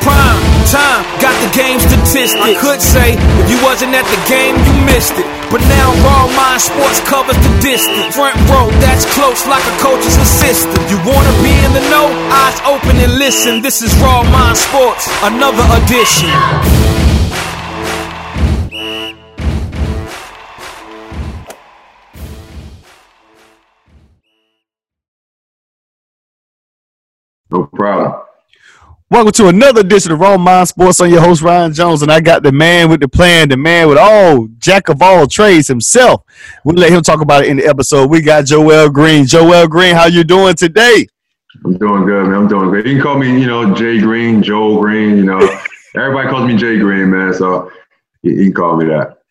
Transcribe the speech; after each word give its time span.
Prime 0.00 0.40
time, 0.68 1.02
got 1.20 1.34
the 1.40 1.50
game 1.56 1.80
statistics. 1.80 2.36
I 2.36 2.54
could 2.60 2.80
say 2.80 3.16
if 3.16 3.46
you 3.48 3.58
wasn't 3.64 3.96
at 3.96 4.04
the 4.04 4.20
game, 4.28 4.54
you 4.68 4.72
missed 4.84 5.16
it. 5.16 5.26
But 5.50 5.64
now 5.64 5.88
Raw 6.04 6.28
Mind 6.36 6.60
Sports 6.60 7.00
covers 7.08 7.36
the 7.40 7.52
distance. 7.64 8.14
Front 8.14 8.36
row, 8.52 8.68
that's 8.84 9.08
close 9.16 9.46
like 9.48 9.64
a 9.64 9.74
coach's 9.80 10.16
assistant. 10.16 10.76
You 10.92 11.00
wanna 11.08 11.32
be 11.40 11.52
in 11.64 11.72
the 11.72 11.84
know? 11.88 12.06
Eyes 12.28 12.60
open 12.68 12.96
and 13.00 13.18
listen. 13.18 13.62
This 13.62 13.80
is 13.80 13.96
Raw 13.96 14.22
Mind 14.28 14.56
Sports, 14.56 15.08
another 15.24 15.64
edition. 15.80 16.28
No 27.50 27.64
problem. 27.72 28.27
Welcome 29.10 29.32
to 29.32 29.48
another 29.48 29.80
edition 29.80 30.12
of 30.12 30.20
Raw 30.20 30.36
Mind 30.36 30.68
Sports. 30.68 31.00
on 31.00 31.08
your 31.08 31.22
host 31.22 31.40
Ryan 31.40 31.72
Jones, 31.72 32.02
and 32.02 32.12
I 32.12 32.20
got 32.20 32.42
the 32.42 32.52
man 32.52 32.90
with 32.90 33.00
the 33.00 33.08
plan, 33.08 33.48
the 33.48 33.56
man 33.56 33.88
with 33.88 33.96
all 33.96 34.48
jack 34.58 34.90
of 34.90 35.00
all 35.00 35.26
trades 35.26 35.66
himself. 35.66 36.24
We'll 36.62 36.76
let 36.76 36.92
him 36.92 37.00
talk 37.00 37.22
about 37.22 37.44
it 37.44 37.48
in 37.48 37.56
the 37.56 37.64
episode. 37.64 38.10
We 38.10 38.20
got 38.20 38.44
Joel 38.44 38.90
Green. 38.90 39.24
Joel 39.24 39.66
Green, 39.66 39.94
how 39.94 40.08
you 40.08 40.24
doing 40.24 40.56
today? 40.56 41.06
I'm 41.64 41.78
doing 41.78 42.04
good, 42.04 42.26
man. 42.26 42.34
I'm 42.34 42.48
doing 42.48 42.70
good. 42.70 42.86
You 42.86 42.96
can 42.96 43.02
call 43.02 43.18
me, 43.18 43.40
you 43.40 43.46
know, 43.46 43.74
Jay 43.74 43.98
Green, 43.98 44.42
Joel 44.42 44.78
Green. 44.78 45.16
You 45.16 45.24
know, 45.24 45.38
everybody 45.96 46.28
calls 46.28 46.46
me 46.46 46.58
Jay 46.58 46.78
Green, 46.78 47.10
man. 47.10 47.32
So 47.32 47.72
you, 48.20 48.36
can 48.36 48.52
call 48.52 48.76
me 48.76 48.84
that. 48.88 49.22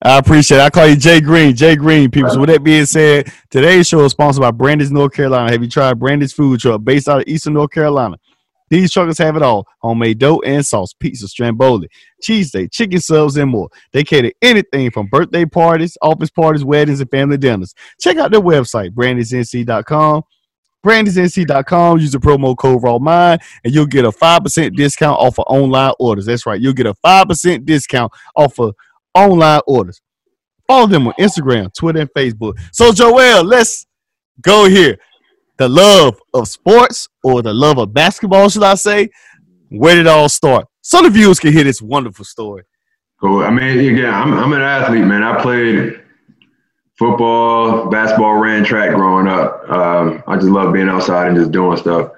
I 0.00 0.16
appreciate 0.16 0.60
it. 0.60 0.62
I 0.62 0.70
call 0.70 0.86
you 0.86 0.96
Jay 0.96 1.20
Green. 1.20 1.54
Jay 1.54 1.76
Green, 1.76 2.10
people. 2.10 2.30
So 2.30 2.40
with 2.40 2.48
that 2.48 2.64
being 2.64 2.86
said, 2.86 3.30
today's 3.50 3.86
show 3.86 4.02
is 4.06 4.12
sponsored 4.12 4.40
by 4.40 4.50
Brandon's 4.50 4.92
North 4.92 5.12
Carolina. 5.12 5.50
Have 5.50 5.62
you 5.62 5.68
tried 5.68 5.98
Brandon's 5.98 6.32
food 6.32 6.58
truck 6.58 6.82
based 6.82 7.06
out 7.06 7.18
of 7.18 7.24
Eastern 7.26 7.52
North 7.52 7.70
Carolina? 7.70 8.16
These 8.68 8.92
truckers 8.92 9.18
have 9.18 9.36
it 9.36 9.42
all 9.42 9.66
homemade 9.78 10.18
dough 10.18 10.40
and 10.44 10.64
sauce, 10.64 10.92
pizza, 10.92 11.28
stromboli, 11.28 11.88
cheesesteak, 12.22 12.72
chicken 12.72 13.00
subs, 13.00 13.36
and 13.36 13.50
more. 13.50 13.68
They 13.92 14.02
cater 14.02 14.32
anything 14.42 14.90
from 14.90 15.06
birthday 15.06 15.44
parties, 15.44 15.96
office 16.02 16.30
parties, 16.30 16.64
weddings, 16.64 17.00
and 17.00 17.10
family 17.10 17.38
dinners. 17.38 17.74
Check 18.00 18.16
out 18.16 18.30
their 18.32 18.40
website, 18.40 18.90
brandonsnc.com. 18.90 20.22
BrandonsNC.com. 20.84 21.98
Use 21.98 22.12
the 22.12 22.18
promo 22.18 22.56
code 22.56 22.82
RAWMIND 22.82 23.40
and 23.64 23.74
you'll 23.74 23.86
get 23.86 24.04
a 24.04 24.10
5% 24.10 24.76
discount 24.76 25.18
off 25.18 25.38
of 25.38 25.44
online 25.48 25.92
orders. 25.98 26.26
That's 26.26 26.46
right. 26.46 26.60
You'll 26.60 26.74
get 26.74 26.86
a 26.86 26.94
5% 27.04 27.64
discount 27.64 28.12
off 28.36 28.58
of 28.60 28.74
online 29.14 29.62
orders. 29.66 30.00
Follow 30.68 30.86
them 30.86 31.08
on 31.08 31.14
Instagram, 31.18 31.72
Twitter, 31.74 32.00
and 32.00 32.10
Facebook. 32.12 32.54
So, 32.72 32.92
Joel, 32.92 33.44
let's 33.44 33.86
go 34.40 34.68
here 34.68 34.98
the 35.58 35.68
love 35.68 36.18
of 36.34 36.48
sports 36.48 37.08
or 37.22 37.42
the 37.42 37.54
love 37.54 37.78
of 37.78 37.92
basketball, 37.94 38.48
should 38.48 38.62
I 38.62 38.74
say? 38.74 39.08
Where 39.70 39.94
did 39.94 40.06
it 40.06 40.08
all 40.08 40.28
start? 40.28 40.66
So 40.82 41.02
the 41.02 41.10
viewers 41.10 41.40
can 41.40 41.52
hear 41.52 41.64
this 41.64 41.82
wonderful 41.82 42.24
story. 42.24 42.64
Cool. 43.20 43.42
I 43.42 43.50
mean, 43.50 43.78
again, 43.78 44.12
I'm, 44.12 44.34
I'm 44.34 44.52
an 44.52 44.60
athlete, 44.60 45.04
man. 45.04 45.22
I 45.22 45.40
played 45.40 46.00
football, 46.98 47.88
basketball, 47.88 48.34
ran 48.34 48.64
track 48.64 48.94
growing 48.94 49.26
up. 49.26 49.68
Um, 49.70 50.22
I 50.26 50.36
just 50.36 50.48
love 50.48 50.72
being 50.72 50.88
outside 50.88 51.28
and 51.28 51.36
just 51.36 51.50
doing 51.50 51.76
stuff. 51.78 52.12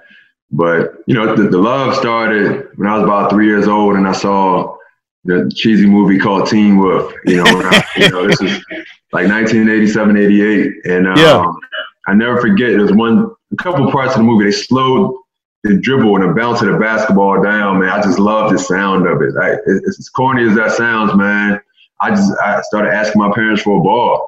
But, 0.51 0.95
you 1.05 1.13
know, 1.13 1.35
the, 1.35 1.43
the 1.43 1.57
love 1.57 1.95
started 1.95 2.67
when 2.75 2.87
I 2.87 2.95
was 2.95 3.03
about 3.03 3.29
three 3.29 3.45
years 3.45 3.67
old 3.67 3.95
and 3.95 4.07
I 4.07 4.13
saw 4.13 4.75
the 5.23 5.51
cheesy 5.55 5.85
movie 5.85 6.17
called 6.17 6.49
Teen 6.49 6.77
Wolf. 6.77 7.13
You 7.25 7.37
know, 7.37 7.43
I, 7.45 7.83
you 7.97 8.09
know 8.09 8.27
this 8.27 8.41
is 8.41 8.57
like 9.13 9.27
1987, 9.27 10.17
88. 10.17 10.73
And 10.85 11.07
um, 11.07 11.17
yeah. 11.17 11.45
I 12.09 12.15
never 12.15 12.41
forget. 12.41 12.71
there's 12.71 12.91
one, 12.91 13.29
a 13.51 13.55
couple 13.57 13.91
parts 13.91 14.13
of 14.13 14.17
the 14.17 14.23
movie. 14.23 14.45
They 14.45 14.51
slowed 14.51 15.15
the 15.63 15.79
dribble 15.79 16.15
and 16.15 16.27
the 16.27 16.33
bounce 16.33 16.59
of 16.63 16.69
the 16.69 16.79
basketball 16.79 17.43
down. 17.43 17.79
Man, 17.79 17.89
I 17.89 18.01
just 18.01 18.17
love 18.17 18.51
the 18.51 18.57
sound 18.57 19.05
of 19.05 19.21
it. 19.21 19.35
I, 19.39 19.57
it's 19.67 19.99
as 19.99 20.09
corny 20.09 20.47
as 20.49 20.55
that 20.55 20.71
sounds, 20.71 21.13
man. 21.15 21.61
I 22.01 22.09
just 22.09 22.31
I 22.43 22.61
started 22.61 22.93
asking 22.93 23.21
my 23.21 23.31
parents 23.31 23.61
for 23.61 23.79
a 23.79 23.83
ball, 23.83 24.27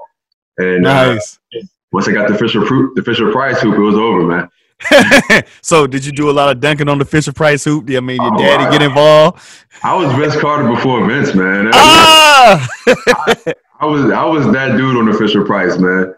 and 0.59 0.85
uh, 0.85 1.13
nice. 1.13 1.39
Uh, 1.55 1.61
once 1.91 2.07
I 2.07 2.11
got 2.11 2.27
the 2.29 2.37
Fisher 2.37 2.59
the 2.59 3.01
Fisher 3.03 3.31
Price 3.31 3.59
hoop, 3.61 3.75
it 3.75 3.81
was 3.81 3.95
over, 3.95 4.27
man. 4.27 5.43
so 5.63 5.87
did 5.87 6.05
you 6.05 6.11
do 6.11 6.29
a 6.29 6.33
lot 6.33 6.55
of 6.55 6.59
dunking 6.59 6.87
on 6.87 6.99
the 6.99 7.05
Fisher 7.05 7.33
Price 7.33 7.63
hoop? 7.63 7.87
Did 7.87 7.97
I 7.97 8.01
mean 8.01 8.21
your 8.21 8.35
oh, 8.35 8.37
daddy 8.37 8.65
I, 8.65 8.71
get 8.71 8.81
involved? 8.83 9.41
I 9.81 9.95
was 9.95 10.13
Vince 10.13 10.39
Carter 10.39 10.69
before 10.69 11.07
Vince, 11.07 11.33
man. 11.33 11.71
Ah! 11.73 12.67
I, 12.87 13.55
I 13.81 13.85
was 13.85 14.11
I 14.11 14.23
was 14.25 14.45
that 14.53 14.77
dude 14.77 14.95
on 14.95 15.05
the 15.05 15.13
Fisher 15.13 15.43
Price, 15.43 15.79
man. 15.79 16.13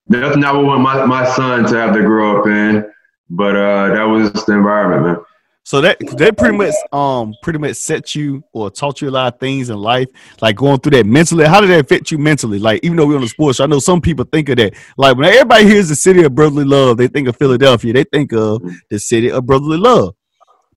nothing 0.09 0.45
I 0.45 0.53
would 0.53 0.67
want 0.67 0.83
my, 0.83 1.05
my 1.07 1.25
son 1.35 1.65
to 1.65 1.77
have 1.77 1.95
to 1.95 2.01
grow 2.01 2.41
up 2.41 2.47
in, 2.47 2.91
but 3.31 3.57
uh, 3.57 3.95
that 3.95 4.05
was 4.05 4.33
the 4.45 4.53
environment, 4.53 5.07
man. 5.07 5.25
So 5.67 5.81
that 5.81 5.99
they 6.17 6.31
pretty 6.31 6.57
much 6.57 6.75
um 6.93 7.35
pretty 7.43 7.59
much 7.59 7.75
set 7.75 8.15
you 8.15 8.45
or 8.53 8.71
taught 8.71 9.01
you 9.01 9.09
a 9.09 9.11
lot 9.11 9.35
of 9.35 9.41
things 9.41 9.69
in 9.69 9.77
life, 9.77 10.07
like 10.41 10.55
going 10.55 10.79
through 10.79 10.93
that 10.93 11.07
mentally. 11.07 11.45
How 11.45 11.61
did 11.61 11.71
that 11.71 11.81
affect 11.81 12.13
you 12.13 12.19
mentally? 12.19 12.61
Like 12.61 12.85
even 12.85 12.97
though 12.97 13.05
we're 13.05 13.17
on 13.17 13.23
the 13.23 13.27
sports, 13.27 13.57
show, 13.57 13.65
I 13.65 13.67
know 13.67 13.81
some 13.81 14.01
people 14.01 14.25
think 14.31 14.49
of 14.49 14.59
that. 14.59 14.75
Like 14.97 15.17
when 15.17 15.27
everybody 15.27 15.65
hears 15.65 15.89
the 15.89 15.97
city 15.97 16.23
of 16.23 16.37
brotherly 16.37 16.65
love, 16.65 16.99
they 16.99 17.09
think 17.09 17.27
of 17.27 17.37
Philadelphia. 17.37 17.93
They 17.93 18.05
think 18.05 18.33
of 18.33 18.63
the 18.91 19.01
city 19.01 19.29
of 19.29 19.45
brotherly 19.45 19.79
love. 19.79 20.15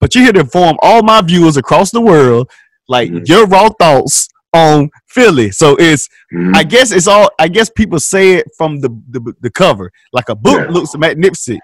But 0.00 0.12
you're 0.16 0.24
here 0.24 0.32
to 0.32 0.40
inform 0.40 0.76
all 0.82 1.04
my 1.04 1.20
viewers 1.20 1.56
across 1.56 1.92
the 1.92 2.00
world, 2.00 2.50
like 2.88 3.10
mm-hmm. 3.10 3.22
your 3.26 3.46
raw 3.46 3.68
thoughts 3.68 4.28
on 4.52 4.90
Philly. 5.06 5.52
So 5.52 5.76
it's 5.78 6.08
mm-hmm. 6.34 6.56
I 6.56 6.64
guess 6.64 6.90
it's 6.90 7.06
all 7.06 7.30
I 7.38 7.46
guess 7.46 7.70
people 7.70 8.00
say 8.00 8.38
it 8.38 8.48
from 8.58 8.80
the 8.80 8.88
the, 9.08 9.34
the 9.40 9.50
cover. 9.50 9.92
Like 10.12 10.30
a 10.30 10.34
book 10.34 10.62
yeah. 10.66 10.74
looks 10.74 10.96
magnificent 10.96 11.60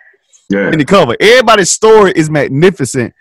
Yeah. 0.49 0.71
in 0.71 0.79
the 0.79 0.85
cover. 0.85 1.17
Everybody's 1.21 1.71
story 1.71 2.13
is 2.15 2.31
magnificent 2.31 3.13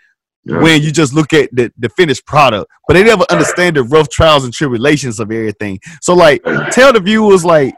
yeah. 0.44 0.60
when 0.60 0.80
you 0.82 0.92
just 0.92 1.12
look 1.12 1.32
at 1.32 1.54
the, 1.54 1.72
the 1.78 1.88
finished 1.90 2.24
product, 2.24 2.70
but 2.86 2.94
they 2.94 3.02
never 3.02 3.24
understand 3.30 3.76
the 3.76 3.82
rough 3.82 4.08
trials 4.08 4.44
and 4.44 4.52
tribulations 4.52 5.18
of 5.18 5.30
everything. 5.32 5.80
So, 6.00 6.14
like, 6.14 6.42
tell 6.70 6.92
the 6.92 7.00
viewers, 7.00 7.44
like, 7.44 7.74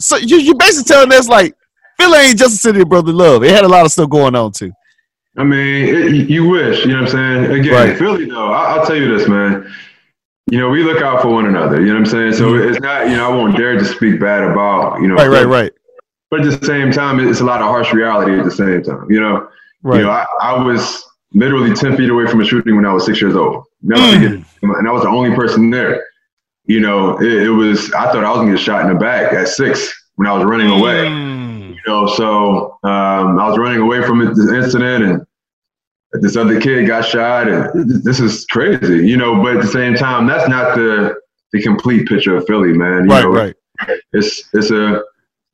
so 0.00 0.16
you 0.16 0.36
you 0.38 0.54
basically 0.54 0.84
telling 0.88 1.12
us 1.12 1.28
like 1.28 1.54
Philly 1.98 2.18
ain't 2.18 2.38
just 2.38 2.54
a 2.54 2.58
city 2.58 2.80
of 2.82 2.88
brotherly 2.88 3.14
love. 3.14 3.42
It 3.44 3.50
had 3.50 3.64
a 3.64 3.68
lot 3.68 3.86
of 3.86 3.92
stuff 3.92 4.10
going 4.10 4.34
on 4.34 4.52
too. 4.52 4.72
I 5.38 5.44
mean, 5.44 5.84
it, 5.88 6.30
you 6.30 6.48
wish, 6.48 6.84
you 6.84 6.92
know 6.92 7.02
what 7.02 7.14
I'm 7.14 7.44
saying? 7.44 7.60
Again, 7.60 7.72
Right. 7.72 7.98
Philly, 7.98 8.24
though, 8.26 8.52
I, 8.52 8.74
I'll 8.76 8.86
tell 8.86 8.96
you 8.96 9.16
this, 9.16 9.28
man. 9.28 9.70
You 10.50 10.60
know, 10.60 10.68
we 10.70 10.82
look 10.82 11.02
out 11.02 11.22
for 11.22 11.28
one 11.28 11.46
another, 11.46 11.80
you 11.80 11.88
know 11.88 11.94
what 11.94 12.00
I'm 12.00 12.06
saying? 12.06 12.34
So 12.34 12.54
it's 12.56 12.80
not, 12.80 13.08
you 13.08 13.16
know, 13.16 13.26
I 13.30 13.34
won't 13.34 13.56
dare 13.56 13.78
to 13.78 13.84
speak 13.84 14.20
bad 14.20 14.44
about, 14.44 15.00
you 15.00 15.08
know, 15.08 15.16
Mm-hmm. 15.16 15.30
Right, 15.32 15.44
right, 15.44 15.46
right, 15.46 15.72
But 16.30 16.40
at 16.40 16.60
the 16.60 16.66
same 16.66 16.90
time, 16.90 17.20
it's 17.20 17.40
a 17.40 17.44
lot 17.44 17.60
of 17.60 17.68
harsh 17.68 17.92
reality 17.92 18.38
at 18.38 18.44
the 18.44 18.50
same 18.50 18.82
time, 18.82 19.06
you 19.10 19.20
know? 19.20 19.48
right. 19.82 19.98
You 19.98 20.04
know, 20.04 20.10
I, 20.10 20.26
I 20.42 20.62
was 20.62 21.04
literally 21.32 21.74
10 21.74 21.96
feet 21.96 22.10
away 22.10 22.26
from 22.26 22.40
a 22.40 22.44
shooting 22.44 22.74
when 22.76 22.84
I 22.84 22.92
was 22.92 23.06
six 23.06 23.20
years 23.20 23.36
old. 23.36 23.64
Mm. 23.84 24.44
And 24.62 24.88
I 24.88 24.92
was 24.92 25.02
the 25.02 25.08
only 25.08 25.34
person 25.34 25.70
there. 25.70 26.04
You 26.64 26.80
know, 26.80 27.16
it, 27.20 27.44
it 27.44 27.50
was, 27.50 27.92
I 27.92 28.10
thought 28.10 28.24
I 28.24 28.30
was 28.30 28.38
going 28.38 28.48
to 28.48 28.54
get 28.54 28.60
shot 28.60 28.82
in 28.82 28.92
the 28.92 28.98
back 28.98 29.32
at 29.32 29.48
six 29.48 29.92
when 30.16 30.26
I 30.26 30.32
was 30.32 30.44
running 30.44 30.70
away. 30.70 31.04
Mm. 31.06 31.74
You 31.74 31.80
know, 31.86 32.06
so 32.08 32.78
um, 32.82 33.38
I 33.38 33.48
was 33.48 33.58
running 33.58 33.80
away 33.80 34.02
from 34.04 34.20
it, 34.22 34.34
this 34.34 34.50
incident 34.50 35.04
and 35.04 35.26
this 36.22 36.36
other 36.36 36.60
kid 36.60 36.86
got 36.86 37.04
shot 37.04 37.48
and 37.48 38.02
this 38.02 38.18
is 38.18 38.44
crazy, 38.46 39.06
you 39.06 39.16
know, 39.16 39.40
but 39.40 39.56
at 39.56 39.62
the 39.62 39.68
same 39.68 39.94
time, 39.94 40.26
that's 40.26 40.48
not 40.48 40.74
the, 40.74 41.14
the 41.52 41.62
complete 41.62 42.08
picture 42.08 42.36
of 42.36 42.46
Philly, 42.46 42.72
man. 42.72 43.04
You 43.04 43.10
Right, 43.10 43.22
know, 43.22 43.30
right. 43.30 43.54
it's 44.12 44.48
it's 44.54 44.70
a 44.70 45.02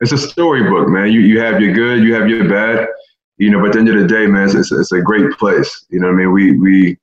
it's 0.03 0.13
a 0.13 0.19
storybook, 0.19 0.89
man. 0.89 1.11
You 1.13 1.21
you 1.21 1.41
have 1.41 1.61
your 1.61 1.73
good, 1.73 2.03
you 2.05 2.13
have 2.15 2.29
your 2.29 2.49
bad, 2.49 2.89
you 3.39 3.51
know. 3.51 3.59
But 3.61 3.69
at 3.69 3.73
the 3.75 3.79
end 3.81 3.89
of 3.89 3.99
the 3.99 4.07
day, 4.07 4.27
man, 4.27 4.45
it's, 4.45 4.55
it's, 4.55 4.71
it's 4.73 4.93
a 4.93 5.01
great 5.01 5.33
place. 5.39 5.87
You 5.89 6.01
know 6.01 6.09
what 6.09 6.15
I 6.15 6.17
mean? 6.17 6.33
We 6.33 6.59
we 6.59 6.99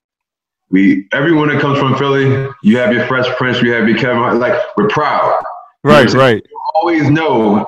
we 0.69 1.07
everyone 1.13 1.47
that 1.49 1.59
comes 1.61 1.79
from 1.79 1.97
Philly, 1.97 2.47
you 2.61 2.77
have 2.77 2.93
your 2.93 3.05
Fresh 3.07 3.25
Prince, 3.37 3.61
you 3.61 3.71
have 3.73 3.87
your 3.89 3.97
Kevin. 3.97 4.39
Like 4.39 4.53
we're 4.77 4.87
proud. 4.89 5.41
Right, 5.83 6.13
right. 6.13 6.45
Always 6.75 7.09
know 7.09 7.65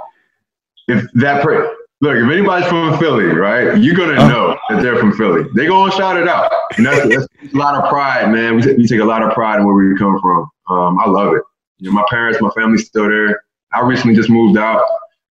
if 0.88 1.06
that 1.16 1.42
per- 1.44 1.75
look 2.01 2.16
if 2.18 2.30
anybody's 2.30 2.68
from 2.68 2.98
Philly, 3.00 3.25
right? 3.25 3.78
You're 3.78 3.95
gonna 3.95 4.22
Uh. 4.22 4.28
know 4.28 4.57
that 4.69 4.81
they're 4.83 4.98
from 4.98 5.13
Philly. 5.13 5.45
They 5.56 5.66
gonna 5.68 5.92
shout 5.94 6.18
it 6.18 6.28
out. 6.28 6.51
And 6.78 6.86
that's, 6.86 7.07
that's 7.07 7.28
a 7.54 7.57
lot 7.57 7.75
of 7.75 7.89
pride, 7.89 8.31
man. 8.31 8.56
We, 8.57 8.62
take- 8.62 8.78
we 8.78 8.86
take 8.88 9.00
a 9.00 9.06
lot 9.06 9.24
of 9.24 9.33
pride 9.33 9.60
in 9.60 9.66
where 9.66 9.75
we 9.75 9.98
come 9.98 10.19
from. 10.19 10.50
Um, 10.69 11.00
I 11.00 11.10
love 11.10 11.33
it. 11.33 11.42
You 11.80 11.89
know, 11.89 11.94
my 11.94 12.06
parents, 12.10 12.39
my 12.42 12.50
family's 12.51 12.86
still 12.86 13.10
there. 13.10 13.42
I 13.74 13.81
recently 13.81 14.16
just 14.16 14.30
moved 14.30 14.57
out, 14.57 14.83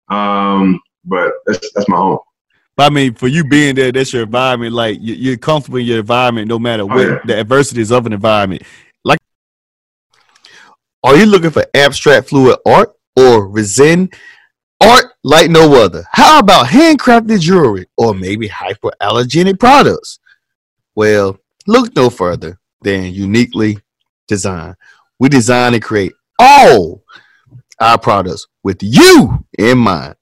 um, 0.09 0.81
but 1.05 1.33
that's 1.47 1.71
that's 1.73 1.89
my 1.89 1.97
home. 1.97 2.19
But 2.77 2.93
I 2.93 2.95
mean, 2.95 3.15
for 3.15 3.29
you 3.29 3.45
being 3.45 3.75
there, 3.75 3.91
that's 3.91 4.13
your 4.13 4.25
environment. 4.25 4.75
Like 4.75 4.99
you, 5.01 5.15
you're 5.15 5.37
comfortable 5.39 5.79
in 5.79 5.87
your 5.87 6.01
environment, 6.01 6.49
no 6.49 6.59
matter 6.59 6.85
what 6.85 7.07
yeah. 7.07 7.19
the 7.25 7.39
adversities 7.39 7.91
of 7.91 8.07
an 8.07 8.13
environment. 8.13 8.63
Like, 9.03 9.19
are 11.03 11.17
you 11.17 11.27
looking 11.27 11.51
for 11.51 11.65
abstract 11.75 12.29
fluid 12.29 12.59
art 12.67 12.93
or 13.17 13.49
resin 13.49 14.11
art 14.83 15.07
like 15.25 15.51
no 15.51 15.83
other? 15.83 16.05
How 16.13 16.39
about 16.39 16.67
handcrafted 16.67 17.41
jewelry 17.41 17.87
or 17.97 18.15
maybe 18.15 18.49
hypoallergenic 18.49 19.59
products? 19.59 20.19
Well, 20.95 21.39
look 21.67 21.97
no 21.97 22.11
further 22.11 22.59
than 22.83 23.13
uniquely 23.13 23.79
designed. 24.29 24.77
We 25.19 25.31
design 25.31 25.73
and 25.73 25.83
create 25.83 26.13
all 26.39 27.03
our 27.81 27.99
products 27.99 28.47
with 28.63 28.83
you 28.83 29.45
in 29.59 29.79
mind. 29.79 30.17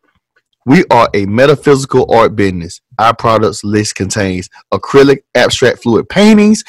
We 0.67 0.85
are 0.91 1.09
a 1.13 1.27
metaphysical 1.27 2.13
art 2.13 2.37
business. 2.37 2.81
Our 2.99 3.15
products 3.15 3.65
list 3.65 3.97
contains 3.97 4.49
acrylic 4.73 5.25
abstract 5.35 5.83
fluid 5.83 6.09
paintings, 6.09 6.65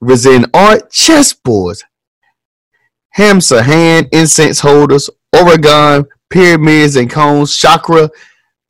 resin 0.00 0.46
art, 0.52 0.90
chessboards, 0.90 1.82
hamsa 3.16 3.62
hand 3.62 4.08
incense 4.12 4.60
holders, 4.60 5.08
orgone 5.34 6.06
pyramids 6.28 6.96
and 6.96 7.10
cones, 7.10 7.56
chakra, 7.56 8.10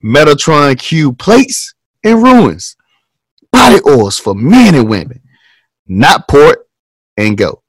Metatron 0.04 0.78
cube 0.78 1.18
plates, 1.18 1.74
and 2.04 2.22
runes. 2.22 2.76
Body 3.50 3.80
oils 3.88 4.18
for 4.18 4.34
men 4.34 4.74
and 4.74 4.88
women, 4.88 5.20
not 5.86 6.28
port 6.28 6.68
and 7.16 7.36
go. 7.36 7.62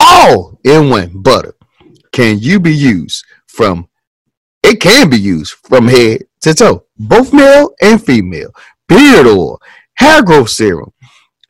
All 0.00 0.58
in 0.64 0.90
one 0.90 1.22
butter. 1.22 1.54
Can 2.12 2.38
you 2.38 2.60
be 2.60 2.74
used 2.74 3.24
from 3.46 3.88
it 4.62 4.80
can 4.80 5.10
be 5.10 5.18
used 5.18 5.54
from 5.64 5.88
head 5.88 6.24
to 6.42 6.54
toe, 6.54 6.84
both 6.96 7.32
male 7.32 7.74
and 7.80 8.02
female. 8.02 8.50
Beard 8.88 9.26
oil, 9.26 9.60
hair 9.94 10.22
growth 10.22 10.50
serum, 10.50 10.92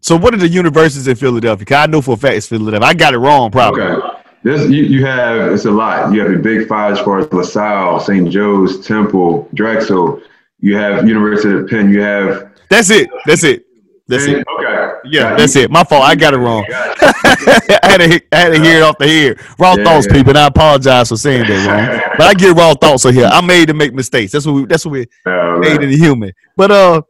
So 0.01 0.17
what 0.17 0.35
are 0.35 0.39
the 0.39 0.49
universities 0.49 1.07
in 1.07 1.15
Philadelphia? 1.15 1.65
'Cause 1.67 1.77
I 1.77 1.87
know 1.87 2.01
for 2.03 2.15
a 2.15 2.17
fact 2.17 2.37
it's 2.37 2.47
Philadelphia. 2.47 2.89
I 2.89 2.95
got 2.95 3.15
it 3.15 3.19
wrong, 3.19 3.51
probably. 3.51 3.83
Okay. 3.83 4.07
This 4.43 4.69
you, 4.71 4.83
you 4.85 5.05
have 5.05 5.53
it's 5.53 5.67
a 5.67 5.71
lot. 5.71 6.13
You 6.13 6.21
have 6.23 6.33
the 6.33 6.39
big 6.39 6.67
five 6.67 6.95
as 6.95 7.01
far 7.01 7.19
as 7.21 7.33
LaSalle, 7.33 8.01
St. 8.01 8.29
Joe's, 8.31 8.85
Temple, 8.87 9.49
Drexel. 9.55 10.21
You 10.61 10.77
have 10.77 11.07
University 11.07 11.55
of 11.55 11.69
Penn. 11.69 11.91
You 11.93 12.01
have 12.03 12.49
That's 12.71 12.91
it. 12.91 13.09
That's 13.27 13.45
it. 13.45 13.65
That's 14.09 14.25
it. 14.27 14.45
Okay. 14.59 14.70
Yeah, 15.05 15.35
that's 15.37 15.57
it. 15.57 15.71
My 15.71 15.85
fault. 15.85 16.05
I 16.05 16.15
got 16.15 16.35
it 16.35 16.39
wrong. 16.39 16.65
I 16.71 17.79
had 17.83 17.99
to 17.99 18.23
I 18.33 18.37
had 18.37 18.53
to 18.55 18.61
hear 18.61 18.79
it 18.79 18.83
off 18.83 18.99
the 18.99 19.07
head. 19.09 19.41
Raw 19.59 19.75
Yeah, 19.77 19.85
thoughts, 19.85 20.07
yeah. 20.09 20.13
people, 20.15 20.31
and 20.31 20.39
I 20.39 20.47
apologize 20.47 21.09
for 21.09 21.17
saying 21.17 21.47
that 21.47 21.67
wrong. 21.67 22.15
But 22.19 22.27
I 22.27 22.35
get 22.35 22.57
raw 22.57 22.75
thoughts 22.75 23.05
on 23.07 23.15
here. 23.15 23.27
I'm 23.27 23.47
made 23.47 23.69
to 23.69 23.75
make 23.75 23.95
mistakes. 23.95 24.33
That's 24.33 24.47
what 24.47 24.53
we 24.55 24.67
that's 24.67 24.85
what 24.85 24.93
we 24.93 25.07
Uh, 25.27 25.59
made 25.59 25.83
in 25.83 25.91
the 25.91 25.97
human. 25.97 26.33
But 26.57 26.71
uh, 26.71 27.03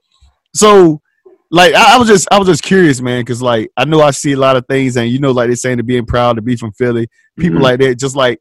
so 0.55 1.01
like 1.51 1.75
I, 1.75 1.95
I 1.97 1.99
was 1.99 2.09
just 2.09 2.29
I 2.31 2.39
was 2.39 2.49
just 2.49 2.63
curious, 2.63 3.01
man, 3.01 3.23
because 3.23 3.43
like 3.43 3.71
I 3.77 3.85
know 3.85 4.01
I 4.01 4.11
see 4.13 4.33
a 4.33 4.39
lot 4.39 4.57
of 4.57 4.67
things, 4.67 4.97
and 4.97 5.09
you 5.09 5.19
know, 5.19 5.33
like 5.33 5.49
they're 5.49 5.57
saying 5.57 5.79
to 5.79 5.83
being 5.83 6.07
proud 6.07 6.37
to 6.37 6.43
be 6.43 6.57
from 6.57 6.73
Philly, 6.73 7.09
people 7.39 7.59
Mhm. 7.59 7.63
like 7.63 7.81
that, 7.81 7.99
just 7.99 8.17
like 8.17 8.41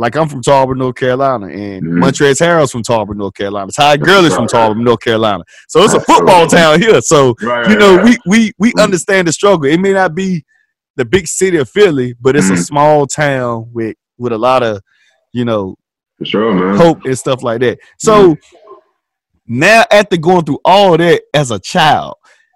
like 0.00 0.16
I'm 0.16 0.28
from 0.28 0.42
Tarboro, 0.42 0.76
North 0.76 0.96
Carolina, 0.96 1.46
and 1.46 1.82
Mhm. 1.84 2.02
Montrezl 2.02 2.40
Harrell's 2.46 2.72
from 2.72 2.82
Tarboro, 2.82 3.14
North 3.16 3.34
Carolina. 3.34 3.70
Ty 3.70 3.96
Gurley's 3.98 4.34
from. 4.34 4.46
Tarboro, 4.48 4.80
North 4.82 5.00
Carolina. 5.00 5.44
So 5.68 5.82
it's 5.84 5.94
a 5.94 6.00
football 6.00 6.46
town 6.46 6.80
here. 6.80 7.00
So 7.00 7.34
Right, 7.42 7.68
you 7.70 7.76
know, 7.76 7.96
right. 7.96 8.04
we 8.04 8.18
we 8.26 8.52
we 8.58 8.72
Mhm. 8.72 8.82
understand 8.82 9.28
the 9.28 9.32
struggle. 9.32 9.66
It 9.66 9.78
may 9.80 9.92
not 9.92 10.14
be 10.14 10.44
the 10.96 11.04
big 11.04 11.26
city 11.28 11.56
of 11.58 11.68
Philly, 11.70 12.14
but 12.20 12.36
it's 12.36 12.50
a 12.50 12.54
Mhm. 12.54 12.64
small 12.64 13.06
town 13.06 13.66
with 13.72 13.96
with 14.18 14.32
a 14.32 14.38
lot 14.38 14.62
of 14.62 14.80
you 15.32 15.44
know 15.44 15.76
for 16.18 16.24
sure, 16.24 16.52
man. 16.52 16.76
hope 16.76 17.04
and 17.04 17.16
stuff 17.18 17.42
like 17.42 17.60
that. 17.60 17.78
So 17.98 18.36
now, 19.46 19.84
after 19.90 20.16
going 20.16 20.44
through 20.44 20.60
all 20.64 20.96
that 20.96 21.22
as 21.34 21.50
a 21.50 21.58
child, 21.58 22.14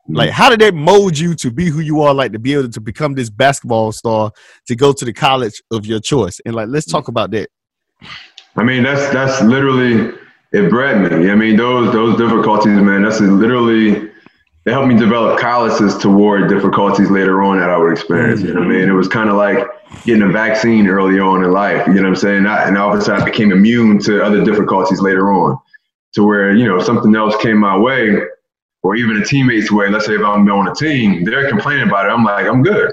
Like, 0.08 0.30
mm-hmm. 0.30 0.34
how 0.34 0.50
did 0.50 0.60
that 0.60 0.74
mold 0.74 1.18
you 1.18 1.34
to 1.36 1.50
be 1.50 1.66
who 1.66 1.80
you 1.80 2.02
are? 2.02 2.12
Like 2.12 2.32
to 2.32 2.38
be 2.38 2.52
able 2.54 2.68
to 2.68 2.80
become 2.80 3.14
this 3.14 3.30
basketball 3.30 3.92
star 3.92 4.32
to 4.66 4.76
go 4.76 4.92
to 4.92 5.04
the 5.04 5.12
college 5.12 5.62
of 5.70 5.86
your 5.86 6.00
choice. 6.00 6.40
And 6.44 6.54
like, 6.54 6.68
let's 6.68 6.86
talk 6.86 7.08
about 7.08 7.30
that. 7.30 7.48
I 8.56 8.62
mean, 8.62 8.82
that's 8.82 9.12
that's 9.12 9.42
literally 9.42 10.12
it 10.52 10.70
bred 10.70 11.10
me. 11.10 11.30
I 11.30 11.34
mean, 11.34 11.56
those 11.56 11.92
those 11.92 12.18
difficulties, 12.18 12.78
man. 12.80 13.02
That's 13.02 13.20
literally 13.20 14.10
it 14.66 14.72
helped 14.72 14.88
me 14.88 14.96
develop 14.96 15.38
calluses 15.40 15.98
toward 15.98 16.48
difficulties 16.48 17.10
later 17.10 17.42
on 17.42 17.58
that 17.58 17.68
I 17.68 17.76
would 17.76 17.92
experience. 17.92 18.40
You 18.40 18.54
know 18.54 18.60
what 18.60 18.68
I 18.68 18.72
mean? 18.72 18.88
It 18.88 18.92
was 18.92 19.08
kind 19.08 19.28
of 19.28 19.36
like 19.36 19.66
getting 20.04 20.22
a 20.22 20.28
vaccine 20.28 20.86
early 20.86 21.18
on 21.18 21.44
in 21.44 21.50
life. 21.50 21.86
You 21.86 21.94
know 21.94 22.02
what 22.02 22.08
I'm 22.08 22.16
saying? 22.16 22.46
I, 22.46 22.68
and 22.68 22.78
all 22.78 22.92
of 22.92 22.98
a 22.98 23.02
sudden, 23.02 23.22
I 23.22 23.24
became 23.24 23.52
immune 23.52 23.98
to 24.00 24.24
other 24.24 24.44
difficulties 24.44 25.00
later 25.00 25.32
on, 25.32 25.58
to 26.14 26.24
where 26.24 26.54
you 26.54 26.66
know 26.66 26.78
something 26.80 27.14
else 27.14 27.36
came 27.42 27.58
my 27.58 27.76
way, 27.76 28.16
or 28.84 28.94
even 28.94 29.16
a 29.20 29.24
teammate's 29.24 29.72
way. 29.72 29.88
Let's 29.88 30.06
say 30.06 30.14
if 30.14 30.20
I'm 30.20 30.48
on 30.48 30.68
a 30.68 30.74
team, 30.74 31.24
they're 31.24 31.48
complaining 31.48 31.88
about 31.88 32.06
it. 32.06 32.10
I'm 32.10 32.22
like, 32.22 32.46
I'm 32.46 32.62
good. 32.62 32.92